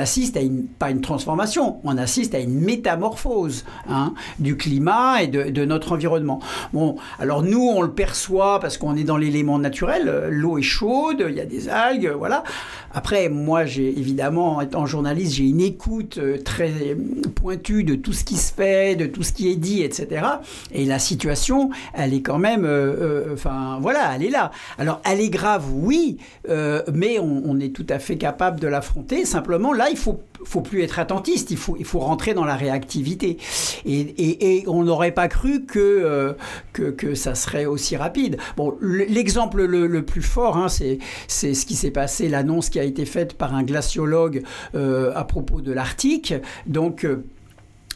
Assiste 0.00 0.36
à 0.36 0.40
une, 0.40 0.64
pas 0.64 0.90
une 0.90 1.00
transformation, 1.00 1.78
on 1.84 1.96
assiste 1.96 2.34
à 2.34 2.40
une 2.40 2.60
métamorphose 2.60 3.64
hein, 3.88 4.14
du 4.38 4.56
climat 4.56 5.22
et 5.22 5.28
de, 5.28 5.64
notre 5.64 5.92
environnement. 5.92 6.40
Bon, 6.72 6.96
alors 7.18 7.42
nous, 7.42 7.62
on 7.62 7.82
le 7.82 7.92
perçoit 7.92 8.58
parce 8.60 8.78
qu'on 8.78 8.96
est 8.96 9.04
dans 9.04 9.16
l'élément 9.16 9.58
naturel, 9.58 10.28
l'eau 10.30 10.58
est 10.58 10.62
chaude, 10.62 11.24
il 11.28 11.34
y 11.34 11.40
a 11.40 11.44
des 11.44 11.68
algues, 11.68 12.12
voilà. 12.18 12.42
Après, 12.92 13.28
moi, 13.28 13.66
j'ai 13.66 13.88
évidemment, 13.88 14.60
étant 14.60 14.84
journaliste, 14.84 15.34
j'ai 15.34 15.44
une 15.44 15.60
écoute 15.60 16.18
euh, 16.18 16.38
très 16.42 16.96
pointue 17.36 17.84
de 17.84 17.94
tout 17.94 18.12
ce 18.12 18.24
qui 18.24 18.36
se 18.36 18.52
fait, 18.52 18.96
de 18.96 19.06
tout 19.06 19.22
ce 19.22 19.32
qui 19.32 19.48
est 19.48 19.56
dit, 19.56 19.82
etc. 19.82 20.26
Et 20.72 20.84
la 20.84 20.98
situation, 20.98 21.70
elle 21.94 22.14
est 22.14 22.22
quand 22.22 22.38
même, 22.38 22.64
euh, 22.64 23.28
euh, 23.28 23.34
enfin, 23.34 23.78
voilà, 23.80 24.12
elle 24.16 24.24
est 24.24 24.30
là. 24.30 24.50
Alors, 24.76 25.00
elle 25.04 25.20
est 25.20 25.30
grave, 25.30 25.66
oui, 25.72 26.18
mais 26.92 27.18
on, 27.20 27.60
est 27.60 27.74
tout 27.74 27.86
à 27.88 27.98
fait 27.98 28.16
capable 28.16 28.58
de 28.58 28.66
l'affronter. 28.66 29.24
Simplement, 29.24 29.72
là, 29.80 29.88
il 29.90 29.96
faut, 29.96 30.20
faut 30.44 30.60
plus 30.60 30.82
être 30.82 30.98
attentiste, 30.98 31.50
il 31.50 31.56
faut, 31.56 31.74
il 31.78 31.86
faut 31.86 32.00
rentrer 32.00 32.34
dans 32.34 32.44
la 32.44 32.54
réactivité. 32.54 33.38
Et, 33.86 34.58
et, 34.58 34.68
on 34.68 34.84
n'aurait 34.84 35.12
pas 35.12 35.26
cru 35.26 35.64
que, 35.64 35.78
euh, 35.78 36.34
que, 36.74 36.90
que, 36.90 37.14
ça 37.14 37.34
serait 37.34 37.64
aussi 37.64 37.96
rapide. 37.96 38.36
Bon, 38.58 38.76
l'exemple 38.80 39.64
le, 39.64 39.86
le, 39.86 40.04
plus 40.04 40.22
fort, 40.22 40.58
hein, 40.58 40.68
c'est 40.68 40.98
ce 41.54 41.66
qui 41.66 41.74
s'est 41.76 41.90
passé, 41.90 42.28
l'annonce 42.28 42.68
qui 42.68 42.78
a 42.78 42.84
été 42.84 43.06
faite 43.06 43.34
par 43.34 43.54
un 43.54 43.62
glaciologue 43.62 44.42
euh, 44.74 45.12
à 45.14 45.24
propos 45.24 45.62
de 45.62 45.72
l'Arctique. 45.72 46.34
Donc, 46.66 47.04
euh, 47.04 47.24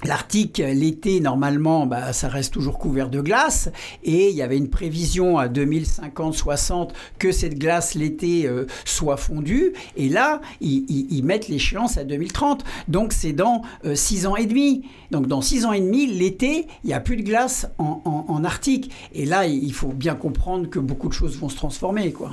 L'Arctique, 0.04 0.58
l'été, 0.58 1.20
normalement, 1.20 1.86
bah, 1.86 2.12
ça 2.12 2.28
reste 2.28 2.52
toujours 2.52 2.78
couvert 2.78 3.08
de 3.08 3.20
glace. 3.20 3.70
Et 4.02 4.30
il 4.30 4.36
y 4.36 4.42
avait 4.42 4.58
une 4.58 4.68
prévision 4.68 5.38
à 5.38 5.48
2050-60 5.48 6.90
que 7.18 7.32
cette 7.32 7.58
glace, 7.58 7.94
l'été, 7.94 8.46
euh, 8.46 8.66
soit 8.84 9.16
fondue. 9.16 9.72
Et 9.96 10.08
là, 10.08 10.40
ils, 10.60 11.22
mettent 11.24 11.48
l'échéance 11.48 11.96
à 11.96 12.04
2030. 12.04 12.64
Donc, 12.88 13.12
c'est 13.12 13.32
dans 13.32 13.62
6 13.94 14.26
euh, 14.26 14.28
ans 14.28 14.36
et 14.36 14.46
demi. 14.46 14.84
Donc, 15.10 15.26
dans 15.26 15.40
6 15.40 15.64
ans 15.64 15.72
et 15.72 15.80
demi, 15.80 16.06
l'été, 16.06 16.66
il 16.84 16.88
n'y 16.88 16.94
a 16.94 17.00
plus 17.00 17.16
de 17.16 17.22
glace 17.22 17.66
en, 17.78 18.02
en, 18.04 18.44
Arctique. 18.44 18.90
Et 19.14 19.24
là, 19.24 19.46
il 19.46 19.72
faut 19.72 19.88
bien 19.88 20.14
comprendre 20.14 20.68
que 20.68 20.78
beaucoup 20.78 21.08
de 21.08 21.14
choses 21.14 21.38
vont 21.38 21.48
se 21.48 21.56
transformer. 21.56 22.12
quoi. 22.12 22.32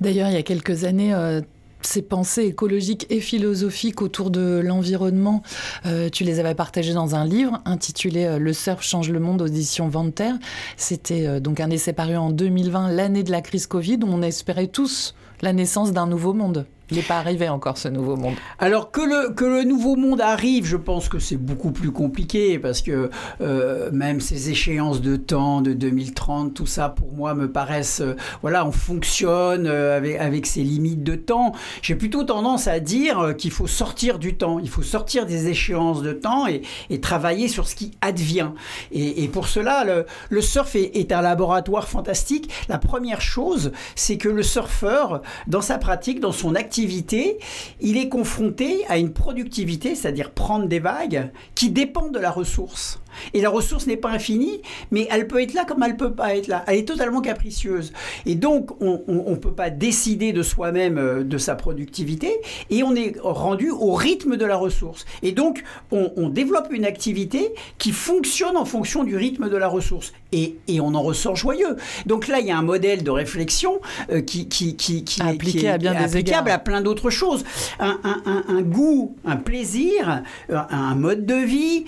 D'ailleurs, 0.00 0.28
il 0.28 0.34
y 0.34 0.38
a 0.38 0.42
quelques 0.42 0.84
années, 0.84 1.14
euh, 1.14 1.40
ces 1.86 2.02
pensées 2.02 2.44
écologiques 2.44 3.06
et 3.10 3.20
philosophiques 3.20 4.02
autour 4.02 4.30
de 4.30 4.60
l'environnement, 4.64 5.42
euh, 5.86 6.08
tu 6.08 6.24
les 6.24 6.40
avais 6.40 6.54
partagées 6.54 6.94
dans 6.94 7.14
un 7.14 7.24
livre 7.24 7.60
intitulé 7.64 8.24
euh, 8.24 8.38
Le 8.38 8.52
surf 8.52 8.82
change 8.82 9.10
le 9.10 9.20
monde, 9.20 9.42
audition 9.42 9.88
Venter. 9.88 10.32
C'était 10.76 11.26
euh, 11.26 11.40
donc 11.40 11.60
un 11.60 11.70
essai 11.70 11.92
paru 11.92 12.16
en 12.16 12.30
2020, 12.30 12.90
l'année 12.92 13.22
de 13.22 13.30
la 13.30 13.40
crise 13.40 13.66
Covid, 13.66 13.98
où 14.02 14.08
on 14.08 14.22
espérait 14.22 14.68
tous 14.68 15.14
la 15.42 15.52
naissance 15.52 15.92
d'un 15.92 16.06
nouveau 16.06 16.32
monde. 16.32 16.66
Il 16.90 16.98
n'est 16.98 17.02
pas 17.02 17.16
arrivé 17.16 17.48
encore 17.48 17.78
ce 17.78 17.88
nouveau 17.88 18.16
monde. 18.16 18.34
Alors 18.58 18.90
que 18.90 19.00
le, 19.00 19.32
que 19.32 19.46
le 19.46 19.64
nouveau 19.64 19.96
monde 19.96 20.20
arrive, 20.20 20.66
je 20.66 20.76
pense 20.76 21.08
que 21.08 21.18
c'est 21.18 21.38
beaucoup 21.38 21.70
plus 21.70 21.90
compliqué 21.90 22.58
parce 22.58 22.82
que 22.82 23.08
euh, 23.40 23.90
même 23.90 24.20
ces 24.20 24.50
échéances 24.50 25.00
de 25.00 25.16
temps 25.16 25.62
de 25.62 25.72
2030, 25.72 26.52
tout 26.52 26.66
ça 26.66 26.90
pour 26.90 27.14
moi 27.14 27.34
me 27.34 27.50
paraissent, 27.50 28.02
euh, 28.02 28.16
voilà, 28.42 28.66
on 28.66 28.72
fonctionne 28.72 29.66
euh, 29.66 29.96
avec, 29.96 30.20
avec 30.20 30.46
ces 30.46 30.62
limites 30.62 31.02
de 31.02 31.14
temps. 31.14 31.52
J'ai 31.80 31.94
plutôt 31.94 32.22
tendance 32.22 32.68
à 32.68 32.80
dire 32.80 33.34
qu'il 33.38 33.50
faut 33.50 33.66
sortir 33.66 34.18
du 34.18 34.36
temps, 34.36 34.58
il 34.58 34.68
faut 34.68 34.82
sortir 34.82 35.24
des 35.24 35.48
échéances 35.48 36.02
de 36.02 36.12
temps 36.12 36.46
et, 36.46 36.62
travailler 37.00 37.48
sur 37.48 37.66
ce 37.66 37.74
qui 37.74 37.90
advient. 38.00 38.50
Et, 38.90 39.24
et 39.24 39.28
pour 39.28 39.48
cela, 39.48 39.84
le, 39.84 40.06
le 40.30 40.40
surf 40.40 40.74
est, 40.74 40.96
est 40.96 41.12
un 41.12 41.20
laboratoire 41.20 41.86
fantastique. 41.88 42.50
La 42.68 42.78
première 42.78 43.20
chose, 43.20 43.72
c'est 43.94 44.16
que 44.16 44.28
le 44.28 44.42
surfeur, 44.42 45.20
dans 45.46 45.60
sa 45.60 45.76
pratique, 45.76 46.20
dans 46.20 46.32
son 46.32 46.54
activité, 46.54 46.73
il 46.78 47.96
est 47.96 48.08
confronté 48.08 48.84
à 48.88 48.98
une 48.98 49.12
productivité, 49.12 49.94
c'est-à-dire 49.94 50.30
prendre 50.30 50.66
des 50.66 50.80
vagues, 50.80 51.30
qui 51.54 51.70
dépendent 51.70 52.12
de 52.12 52.18
la 52.18 52.30
ressource. 52.30 53.00
Et 53.32 53.40
la 53.40 53.50
ressource 53.50 53.86
n'est 53.86 53.96
pas 53.96 54.10
infinie, 54.10 54.62
mais 54.90 55.06
elle 55.10 55.26
peut 55.26 55.42
être 55.42 55.54
là 55.54 55.64
comme 55.64 55.82
elle 55.82 55.96
peut 55.96 56.12
pas 56.12 56.36
être 56.36 56.48
là. 56.48 56.64
Elle 56.66 56.78
est 56.78 56.88
totalement 56.88 57.20
capricieuse. 57.20 57.92
Et 58.26 58.34
donc, 58.34 58.70
on 58.80 59.02
ne 59.08 59.36
peut 59.36 59.52
pas 59.52 59.70
décider 59.70 60.32
de 60.32 60.42
soi-même 60.42 60.98
euh, 60.98 61.24
de 61.24 61.38
sa 61.38 61.54
productivité, 61.54 62.40
et 62.70 62.82
on 62.82 62.94
est 62.94 63.16
rendu 63.20 63.70
au 63.70 63.92
rythme 63.92 64.36
de 64.36 64.44
la 64.44 64.56
ressource. 64.56 65.04
Et 65.22 65.32
donc, 65.32 65.62
on, 65.90 66.28
développe 66.28 66.68
une 66.70 66.84
activité 66.84 67.54
qui 67.78 67.92
fonctionne 67.92 68.56
en 68.56 68.64
fonction 68.64 69.04
du 69.04 69.16
rythme 69.16 69.48
de 69.48 69.56
la 69.56 69.68
ressource. 69.68 70.12
Et, 70.32 70.56
et, 70.68 70.80
on 70.80 70.94
en 70.94 71.02
ressort 71.02 71.36
joyeux. 71.36 71.76
Donc 72.06 72.28
là, 72.28 72.40
il 72.40 72.46
y 72.46 72.50
a 72.50 72.58
un 72.58 72.62
modèle 72.62 73.04
de 73.04 73.10
réflexion 73.10 73.80
euh, 74.10 74.20
qui, 74.20 74.48
qui, 74.48 74.74
qui, 74.74 75.04
qui, 75.04 75.20
est, 75.20 75.68
à 75.68 75.78
bien 75.78 75.92
des 75.92 76.16
applicable 76.16 76.50
plein 76.64 76.80
d'autres 76.80 77.10
choses. 77.10 77.44
Un, 77.78 77.98
un, 78.04 78.62
goût, 78.62 79.16
un 79.24 79.36
plaisir, 79.36 80.22
un 80.48 80.94
mode 80.94 81.26
de 81.26 81.34
vie, 81.34 81.84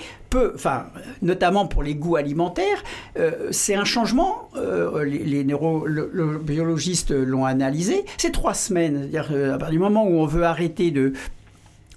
enfin, 0.55 0.87
notamment 1.22 1.66
pour 1.66 1.83
les 1.83 1.94
goûts 1.94 2.16
alimentaires, 2.16 2.83
c'est 3.51 3.75
un 3.75 3.85
changement. 3.85 4.51
les, 5.05 5.18
les 5.18 5.44
neurobiologistes 5.44 7.11
l'ont 7.11 7.44
analysé. 7.44 8.05
C'est 8.18 8.33
trois 8.33 8.55
semaines. 8.55 9.09
C'est-à-dire 9.11 9.55
à 9.55 9.59
partir 9.59 9.72
du 9.72 9.79
moment 9.79 10.07
où 10.07 10.18
on 10.18 10.27
veut 10.27 10.44
arrêter 10.44 10.90
de 10.90 11.12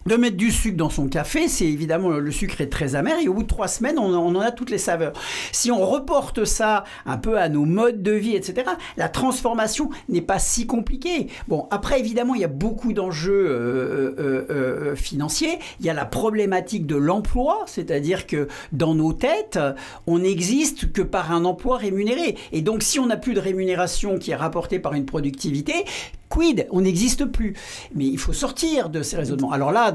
de 0.10 0.16
mettre 0.16 0.38
du 0.38 0.52
sucre 0.52 0.76
dans 0.76 0.90
son 0.90 1.08
café, 1.08 1.48
c'est 1.48 1.68
évidemment 1.68 2.10
le 2.10 2.32
sucre 2.32 2.62
est 2.62 2.70
très 2.70 2.96
amer 2.96 3.20
et 3.22 3.28
au 3.28 3.34
bout 3.36 3.44
de 3.44 3.48
trois 3.48 3.68
semaines, 3.68 4.00
on, 4.00 4.14
en 4.16 4.40
a 4.40 4.52
toutes 4.52 4.72
les 4.72 4.80
saveurs. 4.80 5.14
Si 5.52 5.72
on 5.72 5.86
reporte 5.86 6.46
ça 6.46 6.84
un 7.06 7.18
peu 7.18 7.38
à 7.38 7.48
nos 7.48 7.64
modes 7.64 8.02
de 8.02 8.12
vie, 8.12 8.36
etc., 8.36 8.72
la 8.98 9.08
transformation 9.08 9.92
n'est 10.10 10.22
pas 10.22 10.40
si 10.40 10.66
compliquée. 10.66 11.28
Bon, 11.48 11.68
après 11.70 12.00
évidemment, 12.00 12.34
il 12.34 12.42
y 12.42 12.44
a 12.44 12.50
beaucoup 12.50 12.92
d'enjeux 12.92 13.46
euh, 13.48 14.16
euh, 14.18 14.46
euh, 14.50 14.96
financiers. 14.96 15.60
Il 15.80 15.86
y 15.86 15.92
a 15.92 15.94
la 15.94 16.06
problématique 16.06 16.88
de 16.88 16.96
l'emploi, 16.96 17.64
c'est-à-dire 17.68 18.26
que 18.26 18.48
dans 18.72 18.96
nos 18.96 19.14
têtes, 19.14 19.60
on 20.08 20.20
n'existe 20.20 20.92
que 20.92 21.04
par 21.04 21.32
un 21.32 21.46
emploi 21.46 21.78
rémunéré. 21.78 22.36
Et 22.52 22.62
donc, 22.62 22.82
si 22.82 23.00
on 23.00 23.06
n'a 23.06 23.18
plus 23.18 23.36
de 23.36 23.40
rémunération 23.40 24.18
qui 24.18 24.32
est 24.32 24.36
rapportée 24.36 24.80
par 24.80 24.96
une 24.96 25.06
productivité, 25.06 25.86
quid? 26.30 26.68
On 26.72 26.82
n'existe 26.82 27.26
plus. 27.26 27.56
Mais 27.94 28.06
il 28.06 28.18
faut 28.18 28.34
sortir 28.34 28.90
de 28.90 29.02
ces 29.02 29.18
raisonnements. 29.18 29.52
Alors 29.52 29.72
là, 29.72 29.94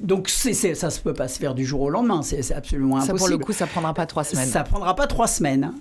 donc 0.00 0.28
ça 0.28 0.50
ne 0.50 1.02
peut 1.02 1.14
pas 1.14 1.28
se 1.28 1.38
faire 1.38 1.54
du 1.54 1.64
jour 1.64 1.80
au 1.80 1.90
lendemain, 1.90 2.22
c'est, 2.22 2.52
absolument 2.52 2.96
impossible. 2.96 3.18
Ça 3.18 3.24
pour 3.24 3.28
le 3.28 3.38
coup, 3.38 3.52
ça 3.52 3.66
prendra 3.66 3.94
pas 3.94 4.06
trois 4.06 4.24
semaines. 4.24 4.48
Ça 4.48 4.62
prendra 4.62 4.94
pas 4.94 5.06
trois 5.06 5.26
semaines. 5.26 5.72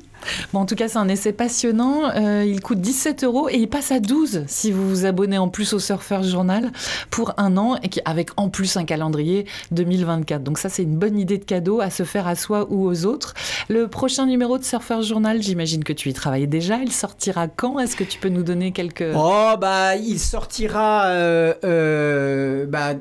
Bon, 0.51 0.59
en 0.59 0.65
tout 0.65 0.75
cas, 0.75 0.87
c'est 0.87 0.97
un 0.97 1.07
essai 1.07 1.31
passionnant. 1.31 2.09
Euh, 2.15 2.43
il 2.45 2.61
coûte 2.61 2.81
17 2.81 3.23
euros 3.23 3.49
et 3.49 3.57
il 3.57 3.67
passe 3.67 3.91
à 3.91 3.99
12 3.99 4.43
si 4.47 4.71
vous 4.71 4.89
vous 4.89 5.05
abonnez 5.05 5.37
en 5.37 5.47
plus 5.47 5.73
au 5.73 5.79
Surfer 5.79 6.23
Journal 6.23 6.71
pour 7.09 7.33
un 7.37 7.57
an 7.57 7.75
et 7.83 7.89
avec 8.05 8.29
en 8.37 8.49
plus 8.49 8.77
un 8.77 8.85
calendrier 8.85 9.45
2024. 9.71 10.43
Donc 10.43 10.57
ça, 10.57 10.69
c'est 10.69 10.83
une 10.83 10.97
bonne 10.97 11.19
idée 11.19 11.37
de 11.37 11.45
cadeau 11.45 11.81
à 11.81 11.89
se 11.89 12.03
faire 12.03 12.27
à 12.27 12.35
soi 12.35 12.67
ou 12.69 12.87
aux 12.87 13.05
autres. 13.05 13.35
Le 13.69 13.87
prochain 13.87 14.25
numéro 14.25 14.57
de 14.57 14.63
Surfer 14.63 15.01
Journal, 15.03 15.41
j'imagine 15.41 15.83
que 15.83 15.93
tu 15.93 16.09
y 16.09 16.13
travailles 16.13 16.47
déjà. 16.47 16.77
Il 16.77 16.91
sortira 16.91 17.47
quand? 17.47 17.79
Est-ce 17.79 17.95
que 17.95 18.03
tu 18.03 18.19
peux 18.19 18.29
nous 18.29 18.43
donner 18.43 18.71
quelques... 18.71 19.13
Oh, 19.15 19.53
bah, 19.59 19.95
il 19.95 20.19
sortira... 20.19 21.05
Euh, 21.07 21.53
euh, 21.63 22.65
bah, 22.65 22.93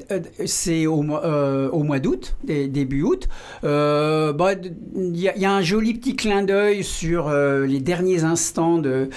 c'est 0.45 0.87
au 0.87 1.03
euh, 1.11 1.69
au 1.71 1.83
mois 1.83 1.99
d'août, 1.99 2.37
début 2.45 3.03
août. 3.03 3.29
Euh, 3.65 4.33
bah, 4.33 4.53
il 4.95 5.17
y, 5.17 5.45
a 5.45 5.53
un 5.53 5.63
joli 5.63 5.95
petit 5.95 6.17
clin 6.17 6.43
d'œil 6.43 6.83
sur 6.85 7.29
euh, 7.29 7.67
les 7.67 7.81
derniers 7.81 8.25
instants 8.25 8.79
de, 8.79 9.09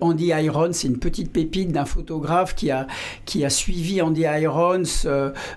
Andy 0.00 0.26
Irons. 0.26 0.72
C'est 0.72 0.88
une 0.88 0.98
petite 0.98 1.32
pépite 1.32 1.72
d'un 1.72 1.84
photographe 1.84 2.54
qui 2.54 2.70
a, 2.70 2.86
suivi 3.50 4.00
Andy 4.02 4.22
Irons 4.22 4.82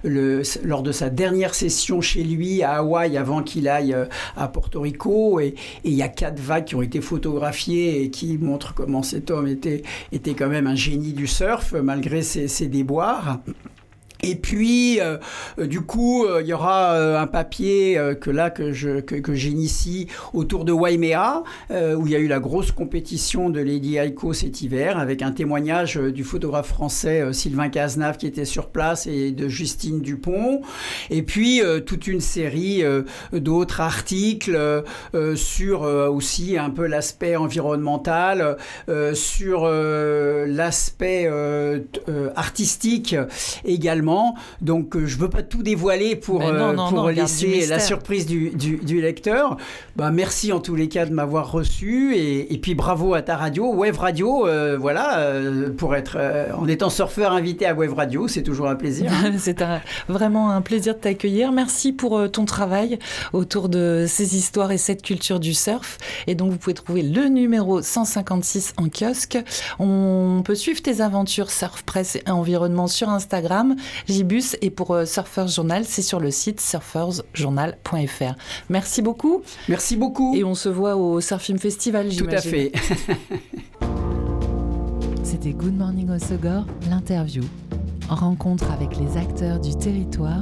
lors 0.03 0.83
de 0.83 0.91
sa 0.91 1.09
dernière 1.09 1.53
session 1.53 2.01
chez 2.01 2.23
lui 2.23 2.63
à 2.63 2.77
Hawaï 2.77 3.17
avant 3.17 3.41
qu'il 3.41 3.67
aille 3.67 3.95
à 4.35 4.47
Porto 4.47 4.81
Rico. 4.81 5.39
Et 5.39 5.55
il 5.83 5.93
y 5.93 6.01
a 6.01 6.07
quatre 6.07 6.39
vagues 6.39 6.65
qui 6.65 6.75
ont 6.75 6.81
été 6.81 7.01
photographiées 7.01 8.03
et 8.03 8.09
qui 8.09 8.37
montrent 8.37 8.73
comment 8.73 9.03
cet 9.03 9.31
homme 9.31 9.47
était, 9.47 9.83
quand 10.37 10.49
même 10.49 10.67
un 10.67 10.75
génie 10.75 11.13
du 11.13 11.27
surf 11.27 11.73
malgré 11.73 12.21
ses 12.21 12.67
déboires. 12.67 13.39
Et 14.23 14.35
puis, 14.35 14.99
euh, 14.99 15.17
euh, 15.59 15.67
du 15.67 15.81
coup, 15.81 16.25
euh, 16.25 16.41
il 16.41 16.47
y 16.47 16.53
aura 16.53 17.19
un 17.19 17.27
papier 17.27 17.99
que 18.21 18.29
là 18.29 18.49
que 18.49 18.71
que, 19.01 19.33
j'initie 19.33 20.07
autour 20.33 20.65
de 20.65 20.71
Waimea, 20.71 21.43
où 21.69 22.07
il 22.07 22.11
y 22.11 22.15
a 22.15 22.19
eu 22.19 22.27
la 22.27 22.39
grosse 22.39 22.71
compétition 22.71 23.49
de 23.49 23.59
Lady 23.59 23.97
Aiko 23.97 24.33
cet 24.33 24.61
hiver, 24.61 24.97
avec 24.97 25.21
un 25.21 25.31
témoignage 25.31 25.97
du 25.97 26.23
photographe 26.23 26.67
français 26.67 27.33
Sylvain 27.33 27.69
Cazenave 27.69 28.17
qui 28.17 28.27
était 28.27 28.45
sur 28.45 28.69
place 28.69 29.07
et 29.07 29.31
de 29.31 29.47
Justine 29.47 30.01
Dupont. 30.01 30.61
Et 31.09 31.21
puis 31.23 31.61
toute 31.85 32.07
une 32.07 32.21
série 32.21 32.83
d'autres 33.33 33.81
articles 33.81 34.83
sur 35.35 35.81
aussi 35.81 36.57
un 36.57 36.69
peu 36.69 36.85
l'aspect 36.87 37.35
environnemental, 37.35 38.57
sur 39.13 39.67
l'aspect 39.67 41.29
artistique 42.35 43.15
également 43.65 44.04
donc 44.61 44.95
euh, 44.95 45.05
je 45.05 45.17
veux 45.17 45.29
pas 45.29 45.43
tout 45.43 45.63
dévoiler 45.63 46.15
pour, 46.15 46.41
euh, 46.41 46.75
pour 46.89 47.09
laisser 47.09 47.65
la 47.67 47.79
surprise 47.79 48.25
du, 48.25 48.51
du, 48.51 49.01
lecteur. 49.01 49.57
Bah, 49.95 50.11
merci 50.11 50.51
en 50.51 50.59
tous 50.59 50.75
les 50.75 50.87
cas 50.87 51.05
de 51.05 51.13
m'avoir 51.13 51.51
reçu 51.51 52.15
et, 52.15 52.53
et, 52.53 52.57
puis 52.57 52.75
bravo 52.75 53.13
à 53.13 53.21
ta 53.21 53.35
radio, 53.35 53.73
Wave 53.73 53.97
Radio. 53.97 54.47
Euh, 54.47 54.77
voilà, 54.79 55.31
pour 55.77 55.95
être 55.95 56.17
en 56.57 56.67
étant 56.67 56.89
surfeur 56.89 57.31
invité 57.31 57.65
à 57.65 57.73
Wave 57.73 57.93
Radio, 57.93 58.27
c'est 58.27 58.43
toujours 58.43 58.67
un 58.67 58.75
plaisir. 58.75 59.11
c'est 59.37 59.63
vraiment 60.07 60.51
un 60.51 60.61
plaisir 60.61 60.95
de 60.95 60.99
t'accueillir. 60.99 61.51
Merci 61.51 61.93
pour 61.93 62.29
ton 62.31 62.45
travail 62.45 62.99
autour 63.33 63.69
de 63.69 64.05
ces 64.07 64.35
histoires 64.35 64.71
et 64.71 64.77
cette 64.77 65.01
culture 65.01 65.39
du 65.39 65.53
surf. 65.53 65.97
Et 66.27 66.35
donc 66.35 66.51
vous 66.51 66.57
pouvez 66.57 66.73
trouver 66.73 67.01
le 67.01 67.27
numéro 67.27 67.81
156 67.81 68.73
en 68.77 68.89
kiosque. 68.89 69.37
On 69.79 70.41
peut 70.43 70.55
suivre 70.55 70.81
tes 70.81 71.01
aventures 71.01 71.51
surf 71.51 71.83
presse 71.83 72.15
et 72.15 72.29
environnement 72.29 72.87
sur 72.87 73.09
Instagram. 73.09 73.75
Gibus. 74.07 74.55
Et 74.61 74.69
pour 74.69 74.91
euh, 74.91 75.05
Surfers 75.05 75.47
Journal, 75.47 75.85
c'est 75.85 76.01
sur 76.01 76.19
le 76.19 76.31
site 76.31 76.61
surfersjournal.fr. 76.61 78.35
Merci 78.69 79.01
beaucoup. 79.01 79.41
Merci 79.69 79.95
beaucoup. 79.97 80.35
Et 80.35 80.43
on 80.43 80.55
se 80.55 80.69
voit 80.69 80.95
au 80.95 81.21
Surfing 81.21 81.57
Festival, 81.57 82.09
Tout 82.15 82.27
à 82.29 82.41
fait. 82.41 82.71
C'était 85.23 85.53
Good 85.53 85.77
Morning 85.77 86.09
Osogor, 86.11 86.65
l'interview. 86.89 87.43
Rencontre 88.09 88.71
avec 88.71 88.97
les 88.97 89.17
acteurs 89.17 89.59
du 89.59 89.75
territoire, 89.75 90.41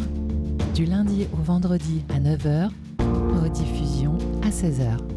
du 0.76 0.86
lundi 0.86 1.28
au 1.34 1.42
vendredi 1.42 2.04
à 2.14 2.20
9h, 2.20 2.70
rediffusion 3.42 4.18
à 4.44 4.50
16h. 4.50 5.13